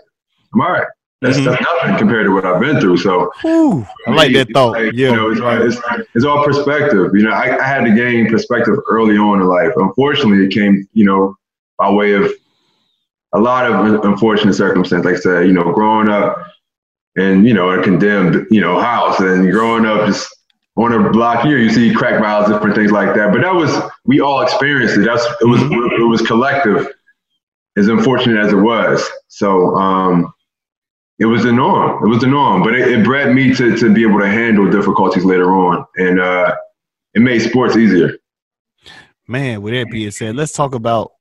I'm 0.54 0.62
all 0.62 0.72
right. 0.72 0.88
That's, 1.22 1.38
mm-hmm. 1.38 1.46
that's 1.46 1.62
nothing 1.62 1.98
compared 1.98 2.26
to 2.26 2.34
what 2.34 2.46
I've 2.46 2.60
been 2.60 2.80
through. 2.80 2.98
So 2.98 3.32
Ooh, 3.46 3.86
I, 4.08 4.12
like 4.12 4.34
that 4.34 4.52
thought. 4.54 4.72
Like, 4.72 4.94
yeah, 4.94 5.10
you 5.10 5.16
know, 5.16 5.30
it's, 5.30 5.78
it's, 5.78 6.08
it's, 6.16 6.26
all 6.26 6.44
perspective. 6.44 7.12
You 7.14 7.24
know, 7.24 7.32
I, 7.32 7.62
I 7.62 7.68
had 7.68 7.84
to 7.84 7.94
gain 7.94 8.28
perspective 8.28 8.76
early 8.90 9.18
on 9.18 9.40
in 9.40 9.48
life. 9.48 9.72
Unfortunately, 9.76 10.44
it 10.46 10.52
came, 10.52 10.88
you 10.94 11.06
know, 11.06 11.36
by 11.78 11.92
way 11.92 12.14
of 12.14 12.32
a 13.34 13.40
lot 13.40 13.72
of 13.72 14.04
unfortunate 14.04 14.54
circumstances. 14.54 15.06
Like 15.06 15.18
I 15.18 15.20
said, 15.20 15.48
you 15.48 15.54
know, 15.54 15.72
growing 15.72 16.10
up 16.10 16.38
in, 17.18 17.46
you 17.46 17.54
know, 17.54 17.70
a 17.70 17.84
condemned, 17.84 18.48
you 18.50 18.62
know, 18.62 18.80
house 18.80 19.20
and 19.20 19.52
growing 19.52 19.86
up 19.86 20.08
just 20.08 20.28
on 20.84 20.94
a 20.94 21.10
block 21.12 21.44
here, 21.46 21.58
you 21.58 21.70
see 21.70 21.94
crack 21.94 22.20
vials, 22.20 22.50
different 22.50 22.76
things 22.76 22.92
like 22.92 23.14
that. 23.16 23.32
But 23.32 23.42
that 23.42 23.54
was, 23.54 23.72
we 24.06 24.20
all 24.20 24.42
experienced 24.42 24.98
it. 24.98 25.06
That's, 25.06 25.24
it 25.42 25.46
was, 25.46 25.62
it 25.62 26.08
was 26.08 26.22
collective, 26.22 26.88
as 27.78 27.88
unfortunate 27.88 28.44
as 28.44 28.52
it 28.54 28.58
was. 28.58 29.08
So, 29.28 29.76
um, 29.76 30.34
it 31.20 31.26
was 31.26 31.44
the 31.44 31.52
norm. 31.52 32.04
It 32.04 32.10
was 32.10 32.20
the 32.22 32.28
norm, 32.28 32.64
but 32.64 32.74
it, 32.74 32.88
it 32.88 33.06
bred 33.06 33.36
me 33.36 33.54
to 33.54 33.78
to 33.78 33.94
be 33.94 34.02
able 34.02 34.20
to 34.20 34.28
handle 34.28 34.70
difficulties 34.72 35.24
later 35.24 35.52
on, 35.52 35.86
and 35.96 36.20
uh, 36.20 36.56
it 37.14 37.20
made 37.20 37.40
sports 37.40 37.78
easier. 37.78 38.18
Man, 39.28 39.62
with 39.62 39.76
that 39.76 39.92
being 39.92 40.10
said, 40.10 40.36
let's 40.36 40.52
talk 40.52 40.74
about 40.74 41.12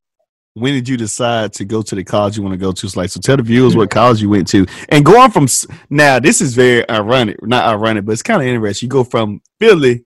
when 0.55 0.75
did 0.75 0.89
you 0.89 0.97
decide 0.97 1.53
to 1.55 1.65
go 1.65 1.83
to 1.83 1.95
the 1.95 2.05
college 2.05 2.37
you 2.37 2.43
want 2.43 2.53
to 2.53 2.59
go 2.59 2.73
to? 2.73 2.89
So, 2.89 3.01
like, 3.01 3.11
so 3.11 3.21
tell 3.21 3.37
the 3.37 3.43
viewers 3.43 3.77
what 3.77 3.91
college 3.91 4.21
you 4.21 4.29
went 4.29 4.49
to, 4.49 4.67
and 4.89 5.05
going 5.05 5.31
from 5.31 5.47
now. 5.89 6.19
This 6.19 6.41
is 6.41 6.55
very 6.55 6.89
ironic, 6.91 7.43
not 7.43 7.65
ironic, 7.65 8.05
but 8.05 8.13
it's 8.13 8.23
kind 8.23 8.43
of 8.43 8.49
interesting. 8.49 8.87
You 8.87 8.91
go 8.91 9.05
from 9.05 9.41
Philly 9.59 10.05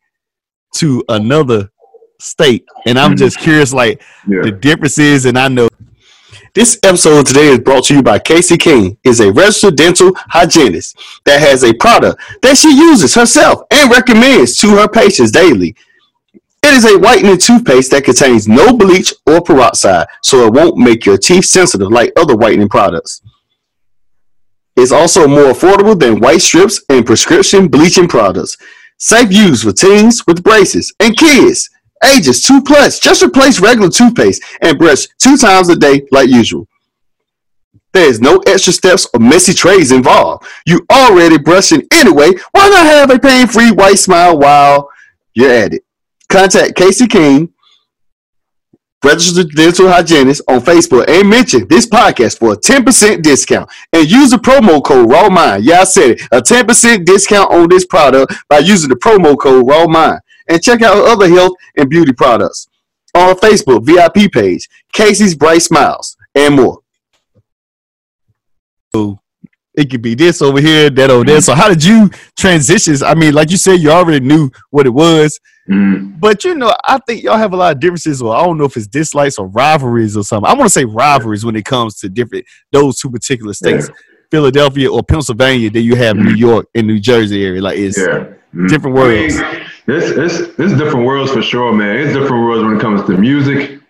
to 0.77 1.05
another 1.09 1.71
state, 2.21 2.65
and 2.87 2.99
I'm 2.99 3.17
just 3.17 3.39
curious, 3.39 3.73
like 3.73 4.03
yeah. 4.29 4.43
the 4.43 4.53
differences. 4.53 5.25
And 5.25 5.39
I 5.39 5.49
know 5.49 5.69
this 6.55 6.79
episode 6.85 7.27
today 7.27 7.49
is 7.49 7.59
brought 7.59 7.85
to 7.85 7.95
you 7.95 8.03
by 8.03 8.19
Casey 8.19 8.57
King, 8.57 8.99
is 9.03 9.21
a 9.21 9.33
registered 9.33 9.77
dental 9.77 10.13
hygienist 10.29 10.99
that 11.25 11.41
has 11.41 11.65
a 11.65 11.73
product 11.75 12.21
that 12.43 12.57
she 12.57 12.69
uses 12.69 13.15
herself 13.15 13.63
and 13.71 13.91
recommends 13.91 14.57
to 14.59 14.69
her 14.77 14.89
patients 14.89 15.31
daily. 15.31 15.75
It 16.67 16.73
is 16.73 16.87
a 16.87 16.99
whitening 16.99 17.37
toothpaste 17.37 17.91
that 17.91 18.05
contains 18.05 18.49
no 18.49 18.75
bleach 18.75 19.13
or 19.27 19.43
peroxide, 19.43 20.07
so 20.23 20.47
it 20.47 20.55
won't 20.55 20.79
make 20.79 21.05
your 21.05 21.19
teeth 21.19 21.45
sensitive 21.45 21.91
like 21.93 22.11
other 22.17 22.35
whitening 22.35 22.71
products. 22.71 23.21
It's 24.75 24.91
also 24.91 25.29
more 25.29 25.53
affordable 25.53 26.01
than 26.01 26.21
white 26.21 26.41
strips 26.41 26.83
and 26.89 27.05
prescription 27.05 27.69
bleaching 27.69 28.09
products. 28.09 28.57
Safe 28.97 29.31
use 29.31 29.63
for 29.63 29.73
teens 29.73 30.27
with 30.27 30.43
braces 30.43 30.91
and 31.01 31.15
kids 31.15 31.69
ages 32.03 32.43
two 32.43 32.63
plus. 32.63 32.99
Just 32.99 33.23
replace 33.23 33.61
regular 33.61 33.91
toothpaste 33.91 34.43
and 34.63 34.79
brush 34.79 35.07
two 35.19 35.37
times 35.37 35.69
a 35.69 35.77
day 35.77 36.07
like 36.13 36.31
usual. 36.31 36.67
There 37.93 38.09
is 38.09 38.23
no 38.23 38.39
extra 38.47 38.73
steps 38.73 39.07
or 39.13 39.21
messy 39.21 39.53
trays 39.53 39.93
involved. 39.93 40.47
You 40.65 40.87
already 40.91 41.37
brushing 41.37 41.87
anyway. 41.93 42.33
Why 42.53 42.69
not 42.71 42.87
have 42.87 43.11
a 43.11 43.19
pain-free 43.19 43.73
white 43.73 43.99
smile 43.99 44.39
while 44.39 44.89
you're 45.35 45.51
at 45.51 45.75
it? 45.75 45.85
Contact 46.35 46.75
Casey 46.75 47.07
King, 47.07 47.49
registered 49.05 49.51
dental 49.51 49.89
hygienist 49.89 50.43
on 50.49 50.59
Facebook, 50.59 51.09
and 51.09 51.31
mention 51.31 51.69
this 51.69 51.87
podcast 51.87 52.41
for 52.41 52.55
a 52.55 52.57
10% 52.57 53.23
discount. 53.23 53.71
And 53.93 54.11
use 54.11 54.31
the 54.31 54.39
promo 54.39 54.83
code 54.83 55.09
RAWMIND. 55.09 55.61
Yeah, 55.63 55.83
I 55.83 55.85
said 55.85 56.11
it. 56.11 56.23
A 56.33 56.41
10% 56.43 57.05
discount 57.05 57.53
on 57.53 57.69
this 57.69 57.87
product 57.87 58.35
by 58.49 58.59
using 58.59 58.89
the 58.89 58.97
promo 58.97 59.39
code 59.39 59.65
RAWMIND 59.65 60.19
and 60.49 60.61
check 60.61 60.83
out 60.83 61.07
other 61.07 61.29
health 61.29 61.53
and 61.77 61.89
beauty 61.89 62.13
products 62.13 62.67
on 63.15 63.37
Facebook 63.37 63.85
VIP 63.85 64.33
page, 64.33 64.69
Casey's 64.93 65.37
Bright 65.37 65.63
Smiles, 65.63 66.17
and 66.35 66.57
more. 66.57 66.81
So 68.93 69.21
it 69.75 69.91
could 69.91 70.03
be 70.03 70.15
this 70.15 70.41
over 70.41 70.61
here, 70.61 70.89
that 70.91 71.11
over 71.11 71.25
there. 71.25 71.41
So 71.41 71.55
how 71.55 71.69
did 71.69 71.83
you 71.83 72.11
transition? 72.39 72.97
I 73.05 73.15
mean, 73.15 73.35
like 73.35 73.51
you 73.51 73.57
said, 73.57 73.81
you 73.81 73.91
already 73.91 74.25
knew 74.25 74.51
what 74.71 74.87
it 74.87 74.91
was. 74.91 75.39
Mm. 75.69 76.21
But 76.21 76.45
you 76.45 76.55
know, 76.55 76.75
I 76.85 76.99
think 76.99 77.23
y'all 77.23 77.39
have 77.39 77.53
a 77.53 77.57
lot 77.57 77.73
of 77.73 77.81
differences, 77.81 78.21
or 78.21 78.35
I 78.37 78.45
don't 78.45 78.59
know 78.59 78.65
if 78.65 78.77
it's 78.77 78.87
dislikes 78.87 79.39
or 79.39 79.47
rivalries 79.49 80.17
or 80.17 80.23
something. 80.23 80.49
I 80.49 80.55
want 80.55 80.67
to 80.67 80.71
say 80.71 80.85
rivalries 80.85 81.45
when 81.45 81.57
it 81.57 81.65
comes 81.65 81.97
to 82.01 82.09
different 82.09 82.45
those 82.71 82.99
two 82.99 83.11
particular 83.11 83.55
states, 83.55 83.89
yeah. 83.89 83.95
Philadelphia 84.31 84.91
or 84.91 85.03
Pennsylvania. 85.03 85.71
Then 85.71 85.85
you 85.85 85.97
have 85.97 86.17
New 86.17 86.35
York 86.35 86.67
and 86.75 86.87
New 86.87 87.01
Jersey 87.01 87.45
area. 87.45 87.63
Like 87.63 87.79
it's 87.79 87.99
yeah. 87.99 88.27
mm. 88.55 88.69
different 88.69 88.95
worlds. 88.95 89.37
I 89.39 89.53
mean, 89.53 89.67
it's, 89.87 90.07
it's, 90.11 90.59
it's 90.59 90.79
different 90.79 91.07
worlds 91.07 91.33
for 91.33 91.43
sure, 91.43 91.73
man. 91.73 91.97
It's 91.97 92.13
different 92.13 92.45
worlds 92.45 92.65
when 92.65 92.77
it 92.77 92.81
comes 92.81 93.03
to 93.07 93.17
music, 93.17 93.81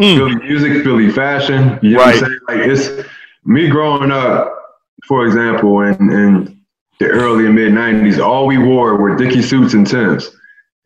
mm. 0.00 0.16
Philly 0.16 0.36
music, 0.36 0.84
Philly 0.84 1.10
fashion. 1.10 1.78
You 1.82 1.92
know 1.92 1.98
right. 1.98 2.14
what 2.20 2.24
I'm 2.24 2.30
saying? 2.30 2.40
Like 2.48 2.68
it's 2.68 3.08
me 3.44 3.68
growing 3.68 4.10
up, 4.10 4.61
for 5.06 5.26
example, 5.26 5.80
in, 5.82 5.94
in 6.12 6.64
the 6.98 7.08
early 7.08 7.46
and 7.46 7.54
mid 7.54 7.72
'90s, 7.72 8.24
all 8.24 8.46
we 8.46 8.58
wore 8.58 8.96
were 8.96 9.16
Dickie 9.16 9.42
suits 9.42 9.74
and 9.74 9.86
Tims 9.86 10.30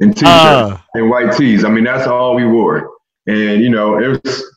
and 0.01 0.15
t-shirts 0.15 0.27
uh. 0.29 0.79
and 0.95 1.11
white 1.11 1.37
tees. 1.37 1.65
I 1.65 1.71
mean, 1.71 1.85
that's 1.85 2.07
all 2.07 2.35
we 2.35 2.47
wore. 2.47 2.91
And 3.27 3.63
you 3.63 3.71
know, 3.71 3.99
it 3.99 4.23
was 4.23 4.57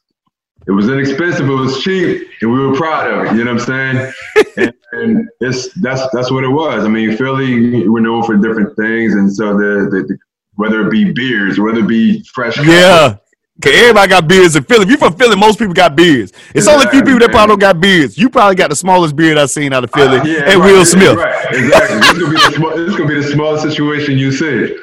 it 0.68 0.72
was 0.72 0.88
inexpensive, 0.88 1.50
it 1.50 1.53
was 1.53 1.82
cheap, 1.82 2.27
and 2.41 2.51
we 2.51 2.60
were 2.60 2.75
proud 2.75 3.10
of 3.10 3.25
it. 3.25 3.38
You 3.38 3.44
know 3.44 3.53
what 3.53 3.70
I'm 3.70 3.94
saying? 3.96 4.13
and, 4.58 4.74
and, 4.91 5.29
it's 5.39 5.74
that's 5.82 6.01
that's 6.13 6.29
what 6.29 6.44
it 6.44 6.50
was. 6.50 6.86
I 6.86 6.88
mean, 6.88 7.15
Philly, 7.18 7.88
we're 7.88 8.01
known 8.01 8.24
for 8.24 8.36
different 8.38 8.75
things, 8.75 9.13
and 9.13 9.34
so 9.34 9.53
the, 9.53 9.89
the, 9.89 10.03
the 10.03 10.18
whether 10.56 10.86
it 10.86 10.91
be 10.91 11.12
beers, 11.12 11.60
whether 11.60 11.79
it 11.79 11.88
be 11.88 12.24
fresh. 12.24 12.58
Yeah. 12.63 13.18
Cause 13.62 13.74
everybody 13.75 14.10
got 14.10 14.28
beards 14.28 14.56
in 14.56 14.63
Philly. 14.63 14.84
If 14.84 14.89
you 14.89 14.98
from 14.98 15.16
Philly, 15.16 15.36
most 15.36 15.60
people 15.60 15.74
got 15.74 15.94
beards. 15.94 16.32
It's 16.32 16.66
exactly, 16.66 16.74
only 16.74 16.88
a 16.88 16.92
few 16.92 17.04
people 17.04 17.20
that 17.20 17.32
probably 17.32 17.51
don't 17.51 17.60
got 17.60 17.82
beards. 17.82 18.18
You 18.18 18.30
probably 18.30 18.56
got 18.56 18.70
the 18.70 18.75
smallest 18.75 19.18
beard 19.18 19.38
I've 19.38 19.51
seen 19.51 19.74
out 19.74 19.84
of 19.84 19.92
Philly, 19.92 20.20
uh, 20.20 20.24
yeah, 20.24 20.51
and 20.51 20.62
right, 20.62 20.72
Will 20.72 20.86
Smith. 20.86 21.18
Right, 21.18 21.46
exactly. 21.54 21.98
this, 21.98 22.12
gonna 22.13 22.30
be 22.30 22.36
the 22.36 22.86
this 22.86 23.08
be 23.08 23.16
the 23.16 23.34
smallest 23.34 23.63
situation 23.63 24.18
you 24.18 24.32
see. 24.32 24.78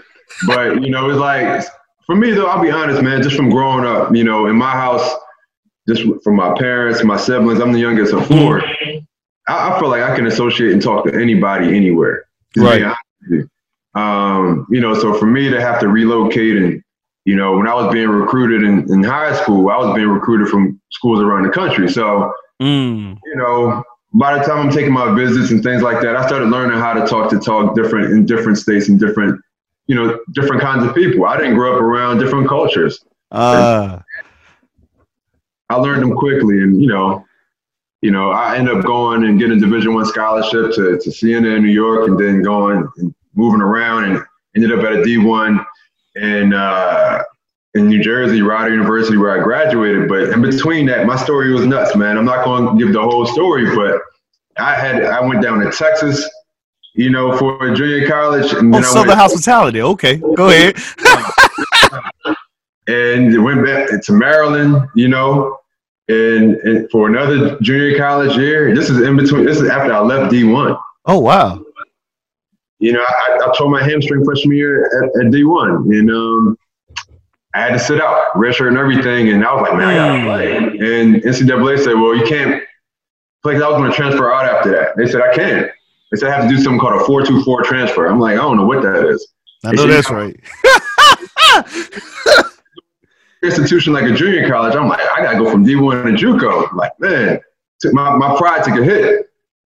But 0.47 0.83
you 0.83 0.91
know, 0.91 1.09
it's 1.09 1.19
like 1.19 1.65
for 2.05 2.17
me 2.17 2.33
though. 2.33 2.47
I'll 2.47 2.63
be 2.63 2.71
honest, 2.71 3.01
man. 3.03 3.23
Just 3.23 3.35
from 3.35 3.49
growing 3.49 3.87
up, 3.87 4.15
you 4.15 4.25
know, 4.25 4.47
in 4.47 4.57
my 4.57 4.73
house, 4.73 5.11
just 5.89 6.03
from 6.23 6.37
my 6.37 6.53
parents, 6.59 7.03
my 7.03 7.17
siblings. 7.17 7.61
I'm 7.61 7.73
the 7.73 7.79
youngest 7.79 8.13
of 8.13 8.27
4 8.27 8.37
mm-hmm. 8.37 8.99
I, 9.49 9.71
I, 9.71 9.81
feel 9.81 9.89
like 9.89 10.03
I 10.03 10.15
can 10.15 10.27
associate 10.27 10.73
and 10.73 10.83
talk 10.83 11.07
to 11.07 11.15
anybody 11.15 11.75
anywhere. 11.75 12.27
Right. 12.57 12.95
Um, 13.95 14.67
you 14.71 14.81
know, 14.81 14.93
so 14.95 15.15
for 15.15 15.27
me 15.27 15.49
to 15.49 15.61
have 15.61 15.81
to 15.81 15.89
relocate 15.89 16.57
and, 16.57 16.83
you 17.27 17.35
know, 17.35 17.57
when 17.57 17.67
I 17.67 17.75
was 17.75 17.93
being 17.93 18.09
recruited 18.09 18.63
in, 18.63 18.91
in 18.91 19.03
high 19.03 19.35
school, 19.35 19.69
I 19.69 19.77
was 19.77 19.95
being 19.97 20.09
recruited 20.09 20.49
from 20.49 20.81
schools 20.93 21.21
around 21.21 21.43
the 21.43 21.51
country. 21.51 21.89
So, 21.89 22.33
mm. 22.63 23.19
you 23.25 23.35
know, 23.35 23.83
by 24.15 24.39
the 24.39 24.45
time 24.45 24.59
I'm 24.59 24.71
taking 24.71 24.93
my 24.93 25.13
visits 25.13 25.51
and 25.51 25.61
things 25.61 25.83
like 25.83 26.01
that, 26.03 26.15
I 26.15 26.25
started 26.29 26.51
learning 26.51 26.79
how 26.79 26.95
to 26.95 27.05
talk 27.05 27.29
to 27.31 27.41
talk 27.41 27.75
different 27.75 28.13
in 28.13 28.27
different 28.27 28.59
states 28.59 28.89
and 28.89 28.99
different, 28.99 29.41
you 29.89 29.97
know, 29.97 30.21
different 30.35 30.63
kinds 30.63 30.85
of 30.85 30.95
people. 30.95 31.25
I 31.25 31.37
didn't 31.37 31.57
grow 31.57 31.75
up 31.75 31.83
around 31.83 32.19
different 32.19 32.49
cultures. 32.49 33.05
Uh. 33.33 33.99
I 35.69 35.75
learned 35.75 36.03
them 36.03 36.15
quickly, 36.15 36.63
and 36.63 36.81
you 36.81 36.87
know, 36.87 37.25
you 38.03 38.13
know, 38.13 38.31
I 38.31 38.57
ended 38.57 38.77
up 38.77 38.85
going 38.85 39.25
and 39.25 39.37
getting 39.37 39.57
a 39.57 39.61
Division 39.61 39.95
One 39.95 40.07
scholarship 40.07 40.73
to 40.77 40.97
to 40.97 41.37
in 41.37 41.43
New 41.43 41.73
York, 41.73 42.07
and 42.07 42.17
then 42.17 42.43
going 42.43 42.89
and 42.99 43.13
moving 43.35 43.61
around, 43.61 44.05
and 44.05 44.25
ended 44.55 44.79
up 44.79 44.85
at 44.85 44.93
a 44.93 45.03
D 45.03 45.19
one 45.19 45.66
in 46.17 46.53
uh, 46.53 47.23
in 47.75 47.89
New 47.89 48.03
Jersey, 48.03 48.43
Rider 48.43 48.71
University, 48.71 49.17
where 49.17 49.39
I 49.39 49.43
graduated. 49.43 50.09
But 50.09 50.31
in 50.31 50.43
between 50.43 50.87
that, 50.87 51.07
my 51.07 51.17
story 51.17 51.53
was 51.53 51.67
nuts, 51.67 51.95
man. 51.95 52.17
I'm 52.17 52.25
not 52.25 52.45
going 52.45 52.77
to 52.77 52.85
give 52.85 52.93
the 52.93 53.03
whole 53.03 53.27
story, 53.27 53.75
but 53.77 54.01
I 54.59 54.75
had 54.75 55.05
I 55.05 55.21
went 55.21 55.43
down 55.43 55.61
to 55.61 55.71
Texas, 55.71 56.29
you 56.95 57.11
know, 57.11 57.37
for 57.37 57.75
junior 57.75 58.09
college. 58.09 58.53
And 58.53 58.75
oh, 58.75 58.83
Southern 58.83 59.09
went, 59.09 59.21
Hospitality. 59.21 59.83
Okay, 59.83 60.17
go 60.17 60.49
ahead. 60.51 60.77
and 62.89 63.45
went 63.45 63.65
back 63.65 63.91
to 64.03 64.13
Maryland, 64.13 64.89
you 64.95 65.09
know, 65.09 65.59
and, 66.09 66.55
and, 66.57 66.91
for 66.91 67.09
another 67.09 67.59
junior 67.61 67.99
college 67.99 68.37
year. 68.37 68.75
This 68.75 68.89
is 68.89 69.03
in 69.03 69.17
between. 69.17 69.45
This 69.45 69.61
is 69.61 69.69
after 69.69 69.93
I 69.93 70.01
left 70.01 70.31
D 70.31 70.45
one. 70.45 70.77
Oh 71.05 71.19
wow! 71.19 71.63
You 72.79 72.93
know, 72.93 73.03
I, 73.07 73.39
I 73.43 73.53
tore 73.57 73.71
my 73.71 73.83
hamstring 73.83 74.25
freshman 74.25 74.57
year 74.57 74.87
at, 74.87 75.27
at 75.27 75.33
D 75.33 75.45
one, 75.45 75.71
and 75.93 76.11
um, 76.11 76.59
I 77.55 77.61
had 77.61 77.73
to 77.73 77.79
sit 77.79 78.01
out, 78.03 78.35
redshirt 78.35 78.69
and 78.69 78.77
everything. 78.77 79.31
And 79.31 79.45
I 79.45 79.55
was 79.55 79.63
like, 79.63 79.77
man, 79.79 79.89
I 79.89 79.95
gotta 79.95 80.19
Hmm. 80.21 80.27
play. 80.27 80.57
And 80.57 81.17
NCAA 81.23 81.79
said, 81.83 81.95
well, 81.95 82.15
you 82.15 82.27
can't 82.27 82.63
play 83.43 83.55
'cause 83.55 83.63
I 83.63 83.69
was 83.69 83.79
going 83.79 83.91
to 83.91 83.97
transfer 83.97 84.31
out 84.33 84.45
after 84.45 84.71
that. 84.73 84.95
They 84.97 85.07
said, 85.07 85.23
I 85.23 85.35
can't. 85.35 85.71
They 86.13 86.19
said, 86.19 86.31
I 86.31 86.37
have 86.37 86.49
to 86.51 86.55
do 86.55 86.63
something 86.63 86.79
called 86.79 87.01
a 87.01 87.05
424 87.05 87.63
transfer. 87.65 88.07
I'm 88.07 88.21
like, 88.21 88.35
I 88.35 88.43
don't 88.43 88.59
know 88.59 88.67
what 88.67 88.83
that 88.83 89.09
is. 89.09 89.27
I 89.65 89.73
know 89.73 89.87
that's 89.87 90.11
right. 90.11 90.39
Institution 93.43 93.93
like 93.93 94.05
a 94.05 94.13
junior 94.15 94.49
college, 94.49 94.75
I'm 94.75 94.89
like, 94.89 95.01
I 95.01 95.23
got 95.23 95.33
to 95.33 95.39
go 95.39 95.51
from 95.51 95.65
D1 95.65 96.19
to 96.19 96.27
JUCO. 96.27 96.71
I'm 96.71 96.77
like, 96.77 96.93
man, 96.99 97.39
took 97.81 97.93
my, 97.93 98.17
my 98.17 98.37
pride 98.37 98.65
took 98.65 98.75
a 98.79 98.85
hit. 98.85 99.26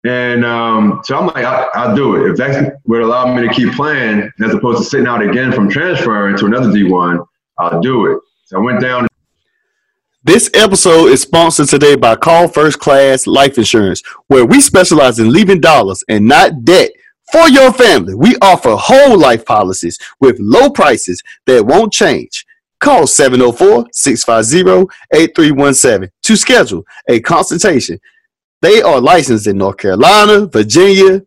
And 0.06 0.44
um, 0.44 1.02
so 1.04 1.18
I'm 1.18 1.28
like, 1.28 1.46
I, 1.46 1.68
I'll 1.74 1.96
do 1.96 2.16
it. 2.16 2.32
If 2.32 2.38
that 2.38 2.80
would 2.86 3.02
allow 3.02 3.34
me 3.34 3.48
to 3.48 3.54
keep 3.54 3.74
playing 3.74 4.30
as 4.44 4.54
opposed 4.54 4.80
to 4.80 4.84
sitting 4.84 5.08
out 5.08 5.22
again 5.22 5.52
from 5.52 5.70
transferring 5.70 6.38
to 6.38 6.46
another 6.46 6.70
D1, 6.70 7.26
I'll 7.58 7.82
do 7.82 8.08
it. 8.08 8.20
So 8.46 8.58
I 8.58 8.62
went 8.62 8.82
down 8.82 9.08
This 10.26 10.50
episode 10.54 11.08
is 11.08 11.22
sponsored 11.22 11.70
today 11.70 11.96
by 11.96 12.18
Call 12.18 12.50
First 12.50 12.80
Class 12.80 13.28
Life 13.28 13.58
Insurance, 13.58 14.04
where 14.28 14.46
we 14.46 14.60
specialize 14.60 15.20
in 15.20 15.32
leaving 15.32 15.62
dollars 15.62 16.04
and 16.10 16.28
not 16.28 16.66
debt 16.66 16.92
for 17.32 17.48
your 17.48 17.72
family. 17.72 18.14
We 18.14 18.36
offer 18.42 18.76
whole 18.78 19.18
life 19.18 19.46
policies 19.46 19.98
with 20.20 20.38
low 20.40 20.70
prices 20.70 21.22
that 21.46 21.66
won't 21.66 21.94
change. 21.94 22.46
Call 22.82 23.08
704 23.08 23.88
650 23.94 24.94
8317 25.14 26.12
to 26.24 26.36
schedule 26.36 26.84
a 27.08 27.22
consultation. 27.22 27.98
They 28.63 28.82
are 28.82 29.01
licensed 29.01 29.46
in 29.46 29.58
North 29.58 29.75
Carolina, 29.75 30.46
Virginia, 30.46 31.22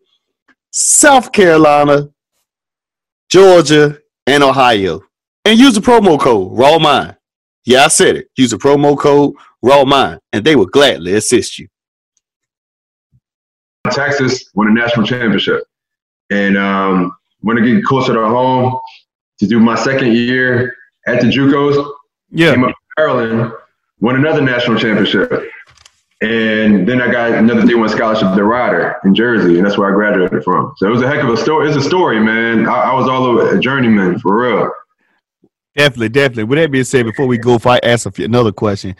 South 0.71 1.31
Carolina, 1.31 2.09
Georgia, 3.29 3.99
and 4.25 4.41
Ohio. 4.41 5.01
And 5.45 5.59
use 5.59 5.75
the 5.75 5.79
promo 5.79 6.19
code 6.19 6.51
RAWMIND. 6.57 7.15
Yeah, 7.63 7.85
I 7.85 7.89
said 7.89 8.15
it. 8.15 8.29
Use 8.37 8.49
the 8.49 8.57
promo 8.57 8.97
code 8.97 9.35
RAWMIND, 9.63 10.17
and 10.33 10.43
they 10.43 10.55
will 10.55 10.65
gladly 10.65 11.13
assist 11.13 11.59
you. 11.59 11.67
Texas, 13.91 14.49
won 14.55 14.69
a 14.69 14.71
national 14.71 15.05
championship. 15.05 15.61
And 16.31 16.57
um, 16.57 17.15
want 17.43 17.59
to 17.59 17.63
get 17.63 17.83
closer 17.83 18.13
to 18.13 18.27
home 18.27 18.79
to 19.37 19.45
do 19.45 19.59
my 19.59 19.75
second 19.75 20.11
year 20.11 20.75
at 21.05 21.21
the 21.21 21.27
JUCOs. 21.27 21.87
Yeah. 22.31 22.55
Came 22.55 22.63
up 22.63 22.71
to 22.71 22.75
Maryland, 22.97 23.53
won 23.99 24.15
another 24.15 24.41
national 24.41 24.79
championship. 24.79 25.51
And 26.21 26.87
then 26.87 26.99
I 26.99 27.11
got 27.11 27.33
another 27.33 27.61
D1 27.61 27.91
scholarship 27.91 28.35
to 28.35 28.43
Rider 28.43 28.99
in 29.05 29.13
Jersey, 29.13 29.57
and 29.57 29.65
that's 29.65 29.77
where 29.77 29.91
I 29.91 29.93
graduated 29.93 30.43
from. 30.43 30.73
So 30.77 30.87
it 30.87 30.89
was 30.89 31.03
a 31.03 31.07
heck 31.07 31.23
of 31.23 31.29
a 31.29 31.37
story. 31.37 31.67
It's 31.67 31.77
a 31.77 31.81
story, 31.81 32.19
man. 32.19 32.67
I, 32.67 32.91
I 32.91 32.93
was 32.93 33.07
all 33.07 33.23
over 33.23 33.55
a 33.55 33.59
journeyman 33.59 34.17
for 34.19 34.41
real. 34.41 34.71
Definitely, 35.75 36.09
definitely. 36.09 36.45
With 36.45 36.57
that 36.57 36.71
being 36.71 36.83
said, 36.85 37.05
before 37.05 37.27
we 37.27 37.37
go, 37.37 37.53
if 37.53 37.67
I 37.67 37.79
ask 37.83 38.11
few, 38.11 38.25
another 38.25 38.51
question, 38.51 38.95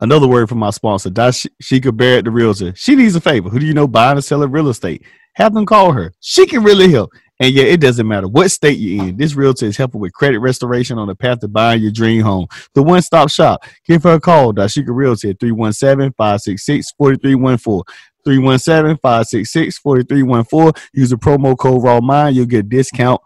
another 0.00 0.28
word 0.28 0.50
from 0.50 0.58
my 0.58 0.68
sponsor, 0.68 1.08
Dashika 1.08 1.96
Barrett, 1.96 2.26
the 2.26 2.30
realtor. 2.30 2.74
She 2.76 2.94
needs 2.94 3.16
a 3.16 3.20
favor. 3.20 3.48
Who 3.48 3.58
do 3.58 3.64
you 3.64 3.72
know 3.72 3.88
buying 3.88 4.18
or 4.18 4.20
selling 4.20 4.50
real 4.50 4.68
estate? 4.68 5.06
Have 5.36 5.54
them 5.54 5.64
call 5.64 5.92
her. 5.92 6.12
She 6.20 6.44
can 6.44 6.62
really 6.62 6.90
help. 6.90 7.10
And 7.40 7.54
yeah, 7.54 7.64
it 7.64 7.80
doesn't 7.80 8.06
matter 8.06 8.26
what 8.26 8.50
state 8.50 8.78
you're 8.78 9.06
in. 9.06 9.16
This 9.16 9.34
realtor 9.34 9.66
is 9.66 9.76
helping 9.76 10.00
with 10.00 10.12
credit 10.12 10.40
restoration 10.40 10.98
on 10.98 11.06
the 11.06 11.14
path 11.14 11.40
to 11.40 11.48
buying 11.48 11.82
your 11.82 11.92
dream 11.92 12.22
home. 12.22 12.46
The 12.74 12.82
one 12.82 13.00
stop 13.02 13.30
shop. 13.30 13.64
Give 13.84 14.02
her 14.02 14.14
a 14.14 14.20
call. 14.20 14.52
Dashika 14.52 14.88
Realty 14.88 15.30
at 15.30 15.40
317 15.40 16.12
566 16.16 16.92
4314. 16.98 17.82
317 18.24 18.96
566 18.98 19.78
4314. 19.78 20.82
Use 20.92 21.10
the 21.10 21.16
promo 21.16 21.56
code 21.56 21.82
Raw 21.82 22.00
Mind. 22.00 22.34
You'll 22.34 22.46
get 22.46 22.60
a 22.60 22.68
discount 22.68 23.20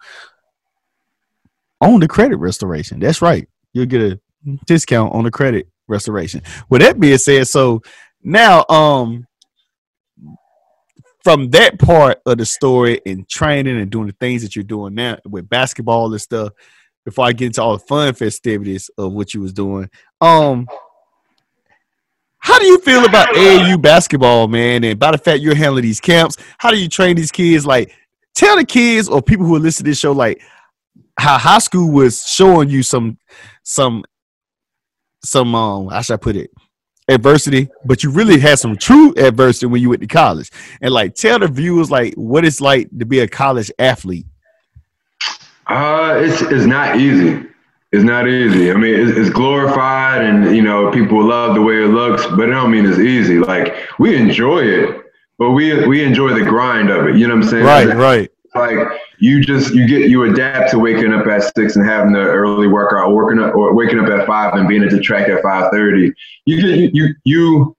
on 1.81 2.01
the 2.01 2.09
credit 2.09 2.37
restoration. 2.37 3.01
That's 3.01 3.23
right. 3.23 3.49
You'll 3.73 3.87
get 3.87 4.03
a 4.03 4.21
discount 4.67 5.15
on 5.15 5.25
the 5.25 5.31
credit 5.31 5.69
restoration. 5.89 6.43
With 6.69 6.83
that 6.83 7.01
being 7.01 7.19
said, 7.19 7.49
so 7.49 7.83
now 8.23 8.65
um 8.69 9.27
from 11.25 11.51
that 11.51 11.79
part 11.79 12.21
of 12.27 12.39
the 12.39 12.47
story 12.47 13.01
and 13.07 13.29
training 13.29 13.81
and 13.81 13.91
doing 13.91 14.09
the 14.09 14.17
things 14.19 14.43
that 14.43 14.57
you're 14.57 14.65
doing 14.65 14.95
now 14.95 15.19
with 15.25 15.49
basketball 15.49 16.11
and 16.11 16.21
stuff, 16.21 16.53
before 17.05 17.27
I 17.27 17.33
get 17.33 17.47
into 17.47 17.63
all 17.63 17.77
the 17.79 17.85
fun 17.85 18.15
festivities 18.15 18.91
of 18.99 19.13
what 19.13 19.35
you 19.35 19.41
was 19.41 19.53
doing, 19.53 19.89
um 20.21 20.67
how 22.39 22.59
do 22.59 22.67
you 22.67 22.79
feel 22.79 23.05
about 23.05 23.29
AAU 23.29 23.81
basketball, 23.81 24.49
man? 24.49 24.83
And 24.83 24.99
by 24.99 25.13
the 25.13 25.19
fact 25.19 25.43
you're 25.43 25.55
handling 25.55 25.85
these 25.85 26.01
camps, 26.01 26.37
how 26.59 26.73
do 26.73 26.77
you 26.77 26.89
train 26.89 27.15
these 27.15 27.31
kids? 27.31 27.65
Like, 27.65 27.93
tell 28.35 28.57
the 28.57 28.65
kids 28.65 29.09
or 29.09 29.23
people 29.23 29.47
who 29.47 29.55
are 29.55 29.61
listening 29.61 29.85
to 29.85 29.91
this 29.93 30.01
show, 30.01 30.11
like, 30.11 30.43
how 31.17 31.39
high 31.39 31.61
school 31.61 31.93
was 31.93 32.25
showing 32.27 32.69
you 32.69 32.83
some 32.83 33.17
some 33.63 34.05
some 35.25 35.55
um 35.55 35.89
how 35.89 36.01
should 36.01 36.15
I 36.15 36.17
put 36.17 36.37
it 36.37 36.51
adversity, 37.13 37.69
but 37.85 38.03
you 38.03 38.11
really 38.11 38.39
had 38.39 38.59
some 38.59 38.77
true 38.77 39.15
adversity 39.17 39.67
when 39.67 39.81
you 39.81 39.89
went 39.91 40.03
to 40.03 40.09
college. 40.09 40.51
And 40.81 40.93
like 40.93 41.15
tell 41.15 41.39
the 41.39 41.49
viewers 41.49 41.91
like 41.91 42.15
what 42.15 42.45
it's 42.45 42.61
like 42.61 42.89
to 42.99 43.05
be 43.05 43.21
a 43.21 43.29
college 43.29 43.71
athlete. 43.79 44.27
Uh, 45.67 46.21
it's 46.23 46.43
it's 46.43 46.67
not 46.67 46.97
easy. 46.97 47.47
It's 47.93 48.05
not 48.05 48.27
easy. 48.27 48.71
I 48.71 48.75
mean, 48.75 48.95
it's, 48.95 49.17
it's 49.19 49.31
glorified, 49.31 50.25
and 50.25 50.57
you 50.57 50.63
know, 50.63 50.91
people 50.91 51.23
love 51.23 51.55
the 51.55 51.61
way 51.61 51.85
it 51.85 51.89
looks, 51.89 52.25
but 52.25 52.49
I 52.49 52.53
don't 52.53 52.71
mean 52.71 52.87
it's 52.87 52.99
easy. 52.99 53.39
Like 53.39 53.77
we 53.99 54.17
enjoy 54.17 54.61
it, 54.61 55.05
but 55.39 55.51
we 55.51 55.87
we 55.87 56.03
enjoy 56.03 56.35
the 56.35 56.45
grind 56.45 56.91
of 56.91 57.07
it. 57.07 57.17
You 57.17 57.29
know 57.29 57.37
what 57.37 57.45
I'm 57.45 57.51
saying? 57.51 57.65
Right, 57.65 57.95
right. 57.95 58.32
Like 58.55 58.79
you 59.19 59.43
just 59.43 59.75
you 59.75 59.87
get 59.87 60.11
you 60.11 60.25
adapt 60.25 60.71
to 60.73 60.79
waking 60.79 61.13
up 61.13 61.27
at 61.27 61.53
six 61.57 61.77
and 61.77 61.87
having 61.87 62.13
the 62.13 62.21
early 62.21 62.69
workout, 62.69 63.09
or 63.09 63.15
working 63.15 63.39
up 63.41 63.55
or 63.55 63.75
waking 63.75 63.99
up 63.99 64.09
at 64.09 64.27
five 64.27 64.55
and 64.55 64.69
being 64.69 64.83
at 64.83 64.91
the 64.91 65.01
track 65.01 65.29
at 65.29 65.43
five 65.43 65.71
thirty. 65.73 66.13
You 66.45 66.61
get 66.61 66.95
you, 66.95 67.15
you 67.25 67.77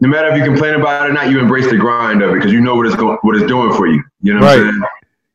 no 0.00 0.08
matter 0.08 0.28
if 0.28 0.38
you 0.38 0.44
complain 0.44 0.74
about 0.74 1.06
it 1.06 1.10
or 1.10 1.12
not, 1.14 1.30
you 1.30 1.40
embrace 1.40 1.68
the 1.70 1.76
grind 1.76 2.22
of 2.22 2.30
it 2.30 2.34
because 2.34 2.52
you 2.52 2.60
know 2.60 2.76
what 2.76 2.86
it's 2.86 2.96
going 2.96 3.18
what 3.22 3.36
it's 3.36 3.46
doing 3.46 3.72
for 3.74 3.86
you. 3.86 4.02
You 4.20 4.34
know 4.34 4.40
what 4.40 4.58
Right. 4.58 4.66
I'm 4.66 4.72
saying? 4.72 4.82